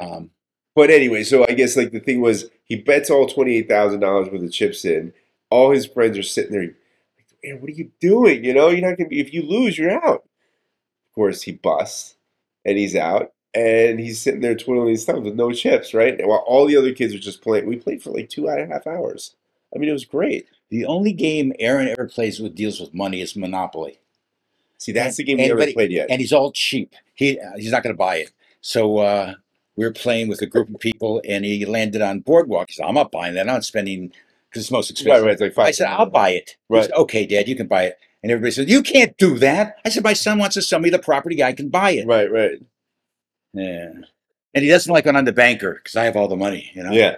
Um, 0.00 0.30
But 0.74 0.90
anyway, 0.90 1.22
so 1.24 1.44
I 1.48 1.52
guess 1.54 1.76
like 1.76 1.92
the 1.92 2.00
thing 2.00 2.20
was 2.20 2.50
he 2.64 2.76
bets 2.76 3.10
all 3.10 3.26
twenty 3.28 3.56
eight 3.56 3.68
thousand 3.68 4.00
dollars 4.00 4.28
worth 4.30 4.42
of 4.42 4.52
chips 4.52 4.84
in. 4.84 5.12
All 5.50 5.70
his 5.70 5.86
friends 5.86 6.18
are 6.18 6.22
sitting 6.24 6.52
there, 6.52 6.62
like, 6.62 6.74
man, 7.44 7.60
what 7.60 7.70
are 7.70 7.74
you 7.74 7.90
doing? 8.00 8.44
You 8.44 8.54
know, 8.54 8.68
you're 8.70 8.86
not 8.88 8.98
gonna 8.98 9.08
be 9.08 9.20
if 9.20 9.32
you 9.32 9.42
lose, 9.42 9.78
you're 9.78 9.92
out. 9.92 10.24
Of 11.06 11.12
course, 11.14 11.42
he 11.42 11.52
busts 11.52 12.16
and 12.64 12.76
he's 12.76 12.96
out, 12.96 13.32
and 13.56 13.98
he's 13.98 14.20
sitting 14.20 14.40
there 14.40 14.54
twiddling 14.54 14.88
his 14.90 15.04
thumbs 15.04 15.24
with 15.24 15.34
no 15.34 15.50
chips, 15.52 15.94
right? 15.94 16.18
And 16.18 16.28
while 16.28 16.44
all 16.46 16.66
the 16.66 16.76
other 16.76 16.92
kids 16.92 17.14
are 17.14 17.18
just 17.18 17.42
playing, 17.42 17.66
we 17.66 17.76
played 17.76 18.02
for 18.02 18.10
like 18.10 18.28
two 18.28 18.46
and 18.48 18.60
a 18.60 18.66
half 18.74 18.86
hours. 18.86 19.34
I 19.74 19.78
mean, 19.78 19.88
it 19.88 19.92
was 19.92 20.04
great. 20.04 20.46
the 20.68 20.84
only 20.86 21.12
game 21.12 21.52
Aaron 21.60 21.86
ever 21.88 22.06
plays 22.08 22.40
with 22.40 22.54
deals 22.54 22.80
with 22.80 22.92
money 22.92 23.20
is 23.20 23.34
Monopoly, 23.36 23.98
See, 24.78 24.92
that's 24.92 25.18
And- 25.18 25.26
the 25.26 25.34
game 25.36 25.38
we 25.56 25.62
and- 25.64 25.74
played 25.74 25.90
yet. 25.92 26.08
and 26.10 26.20
he's 26.20 26.32
all 26.32 26.52
cheap. 26.52 26.94
He 27.14 27.38
he's 27.56 27.70
not 27.72 27.82
going 27.82 27.94
to 27.94 27.98
buy 27.98 28.16
it. 28.16 28.30
So 28.60 28.98
uh, 28.98 29.34
we 29.76 29.84
were 29.84 29.92
playing 29.92 30.28
with 30.28 30.42
a 30.42 30.46
group 30.46 30.68
of 30.68 30.78
people, 30.80 31.22
and 31.26 31.44
he 31.44 31.64
landed 31.64 32.02
on 32.02 32.20
Boardwalk. 32.20 32.68
He 32.68 32.74
said, 32.74 32.84
"I'm 32.86 32.94
not 32.94 33.10
buying 33.12 33.34
that. 33.34 33.42
I'm 33.42 33.54
not 33.54 33.64
spending 33.64 34.12
because 34.50 34.64
it's 34.64 34.70
most 34.70 34.90
expensive." 34.90 35.24
right. 35.24 35.40
It's 35.40 35.56
like. 35.56 35.68
I 35.68 35.70
said, 35.70 35.86
"I'll 35.88 36.06
buy 36.10 36.30
it." 36.30 36.56
He 36.68 36.74
Right. 36.74 36.84
said, 36.84 36.92
okay, 36.94 37.24
Dad, 37.26 37.48
you 37.48 37.56
can 37.56 37.68
buy 37.68 37.84
it. 37.84 37.98
And 38.22 38.30
everybody 38.32 38.50
said, 38.50 38.68
"You 38.68 38.82
can't 38.82 39.16
do 39.18 39.38
that." 39.38 39.76
I 39.84 39.88
said, 39.88 40.02
"My 40.04 40.12
son 40.14 40.38
wants 40.38 40.54
to 40.54 40.62
sell 40.62 40.80
me 40.80 40.90
the 40.90 40.98
property. 40.98 41.42
I 41.44 41.52
can 41.52 41.68
buy 41.68 41.92
it." 41.92 42.06
Right, 42.06 42.30
right. 42.30 42.58
Yeah. 43.56 43.92
And 44.54 44.64
he 44.64 44.68
doesn't 44.68 44.92
like 44.92 45.04
when 45.04 45.16
I'm 45.16 45.24
the 45.24 45.32
banker 45.32 45.74
because 45.74 45.96
I 45.96 46.04
have 46.04 46.16
all 46.16 46.28
the 46.28 46.36
money. 46.36 46.70
You 46.74 46.82
know. 46.84 46.92
Yeah. 46.92 47.16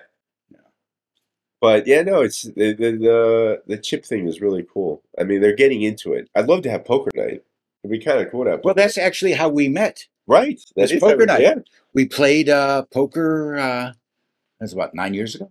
But 1.60 1.86
yeah, 1.86 2.02
no, 2.02 2.20
it's 2.22 2.42
the, 2.42 2.72
the 2.72 2.92
the 2.92 3.62
the 3.66 3.78
chip 3.78 4.04
thing 4.04 4.28
is 4.28 4.40
really 4.40 4.64
cool. 4.72 5.02
I 5.18 5.24
mean, 5.24 5.40
they're 5.40 5.56
getting 5.56 5.82
into 5.82 6.12
it. 6.12 6.30
I'd 6.36 6.46
love 6.46 6.62
to 6.62 6.70
have 6.70 6.84
poker 6.84 7.10
night. 7.14 7.42
It'd 7.82 7.90
be 7.90 7.98
kind 7.98 8.20
of 8.20 8.30
cool 8.30 8.44
to 8.44 8.50
have. 8.52 8.60
Well, 8.64 8.74
that's 8.74 8.98
actually 8.98 9.32
how 9.32 9.48
we 9.48 9.68
met. 9.68 10.06
right. 10.26 10.60
That's 10.76 10.96
poker 10.98 11.26
night. 11.26 11.40
Yeah, 11.42 11.56
We 11.94 12.06
played 12.06 12.48
uh, 12.48 12.84
poker. 12.92 13.56
Uh, 13.58 13.92
that's 14.60 14.72
about 14.72 14.94
nine 14.94 15.14
years 15.14 15.34
ago. 15.34 15.50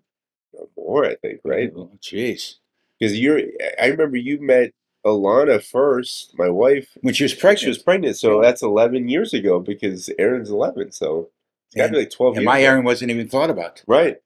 Or 0.53 0.67
more 0.77 1.05
I 1.05 1.15
think. 1.15 1.41
Right. 1.43 1.71
Oh, 1.75 1.91
Jeez. 2.01 2.55
Because 2.99 3.19
you're. 3.19 3.41
I 3.81 3.87
remember 3.87 4.15
you 4.17 4.39
met 4.41 4.71
Alana 5.07 5.63
first, 5.63 6.37
my 6.37 6.49
wife. 6.49 6.89
When 7.01 7.13
she 7.13 7.23
was 7.23 7.33
pregnant. 7.33 7.59
She 7.59 7.67
was 7.67 7.77
pregnant, 7.77 8.17
so 8.17 8.41
that's 8.41 8.61
eleven 8.61 9.07
years 9.07 9.33
ago. 9.33 9.59
Because 9.59 10.09
Aaron's 10.19 10.49
eleven, 10.49 10.91
so 10.91 11.29
it's 11.67 11.75
got 11.75 11.87
to 11.87 11.91
be 11.93 11.99
like 11.99 12.11
twelve 12.11 12.35
and 12.35 12.43
years. 12.43 12.45
my 12.45 12.59
ago. 12.59 12.67
Aaron 12.67 12.83
wasn't 12.83 13.11
even 13.11 13.27
thought 13.27 13.49
about. 13.49 13.83
Right. 13.87 14.17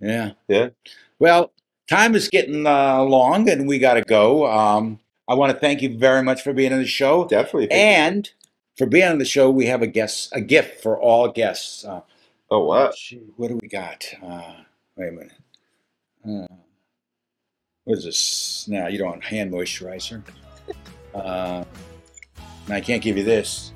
Yeah. 0.00 0.32
Yeah. 0.48 0.68
Well, 1.18 1.52
time 1.88 2.14
is 2.14 2.28
getting 2.28 2.66
uh, 2.66 3.02
long, 3.02 3.48
and 3.48 3.66
we 3.66 3.78
got 3.78 3.94
to 3.94 4.02
go. 4.02 4.46
Um, 4.46 5.00
I 5.28 5.34
want 5.34 5.52
to 5.52 5.58
thank 5.58 5.80
you 5.80 5.96
very 5.96 6.22
much 6.22 6.42
for 6.42 6.52
being 6.52 6.72
on 6.72 6.80
the 6.80 6.86
show, 6.86 7.26
Definitely. 7.26 7.70
and 7.70 8.30
for 8.76 8.86
being 8.86 9.08
on 9.08 9.18
the 9.18 9.24
show. 9.24 9.50
We 9.50 9.66
have 9.66 9.80
a 9.82 9.86
guest, 9.86 10.30
a 10.32 10.40
gift 10.40 10.82
for 10.82 11.00
all 11.00 11.28
guests. 11.28 11.84
Uh, 11.84 12.02
oh 12.50 12.64
wow. 12.64 12.92
what 13.36 13.48
do 13.48 13.58
we 13.62 13.68
got? 13.68 14.04
Uh, 14.22 14.54
wait 14.96 15.08
a 15.08 15.12
minute. 15.12 16.50
What 17.84 17.98
is 17.98 18.04
this? 18.04 18.66
Now 18.68 18.88
you 18.88 18.98
don't 18.98 19.08
want 19.08 19.24
hand 19.24 19.52
moisturizer. 19.52 20.22
Uh, 21.14 21.62
I 22.68 22.80
can't 22.80 23.00
give 23.00 23.16
you 23.16 23.22
this. 23.22 23.72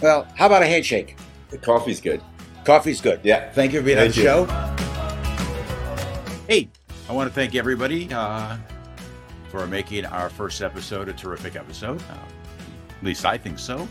Well, 0.00 0.24
how 0.36 0.46
about 0.46 0.62
a 0.62 0.66
handshake? 0.66 1.16
The 1.50 1.58
coffee's 1.58 2.00
good. 2.00 2.22
Coffee's 2.64 3.00
good. 3.00 3.18
Yeah. 3.24 3.50
Thank 3.50 3.72
you 3.72 3.80
for 3.80 3.86
being 3.86 3.98
on 3.98 4.06
the 4.10 4.14
you. 4.14 4.22
show. 4.22 4.44
Hey, 6.46 6.68
I 7.08 7.12
want 7.12 7.28
to 7.28 7.34
thank 7.34 7.56
everybody 7.56 8.08
uh, 8.12 8.56
for 9.50 9.66
making 9.66 10.04
our 10.06 10.30
first 10.30 10.62
episode 10.62 11.08
a 11.08 11.12
terrific 11.12 11.56
episode. 11.56 12.00
Uh, 12.02 12.18
at 12.96 13.02
least 13.02 13.24
I 13.24 13.36
think 13.36 13.58
so. 13.58 13.88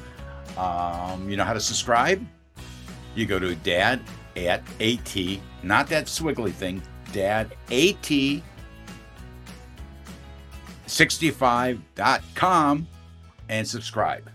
Um, 0.58 1.30
you 1.30 1.36
know 1.36 1.44
how 1.44 1.52
to 1.52 1.60
subscribe? 1.60 2.26
You 3.14 3.26
go 3.26 3.40
to 3.40 3.56
dad 3.56 4.00
at 4.38 4.64
at, 4.80 5.40
not 5.64 5.88
that 5.90 6.06
swiggly 6.06 6.54
thing, 6.54 6.82
dad 7.12 7.56
at 7.70 8.02
65.com 10.88 12.88
and 13.50 13.68
subscribe. 13.68 14.30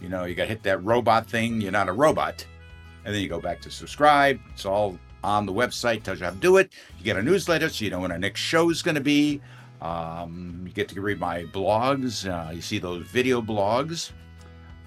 You 0.00 0.08
know, 0.08 0.24
you 0.24 0.34
got 0.34 0.44
to 0.44 0.48
hit 0.48 0.62
that 0.64 0.84
robot 0.84 1.28
thing. 1.28 1.60
You're 1.60 1.72
not 1.72 1.88
a 1.88 1.92
robot 1.92 2.46
and 3.06 3.14
then 3.14 3.22
you 3.22 3.28
go 3.28 3.40
back 3.40 3.60
to 3.62 3.70
subscribe. 3.70 4.38
It's 4.52 4.66
all 4.66 4.98
on 5.24 5.46
the 5.46 5.52
website, 5.52 6.02
tells 6.02 6.18
you 6.18 6.26
how 6.26 6.32
to 6.32 6.36
do 6.36 6.56
it. 6.56 6.72
You 6.98 7.04
get 7.04 7.16
a 7.16 7.22
newsletter 7.22 7.68
so 7.68 7.84
you 7.84 7.90
know 7.90 8.00
when 8.00 8.12
our 8.12 8.18
next 8.18 8.40
show 8.40 8.68
is 8.68 8.82
going 8.82 8.96
to 8.96 9.00
be. 9.00 9.40
Um, 9.80 10.64
you 10.66 10.72
get 10.72 10.88
to 10.88 11.00
read 11.00 11.20
my 11.20 11.44
blogs. 11.44 12.28
Uh, 12.28 12.50
you 12.50 12.60
see 12.60 12.78
those 12.78 13.06
video 13.06 13.40
blogs. 13.40 14.10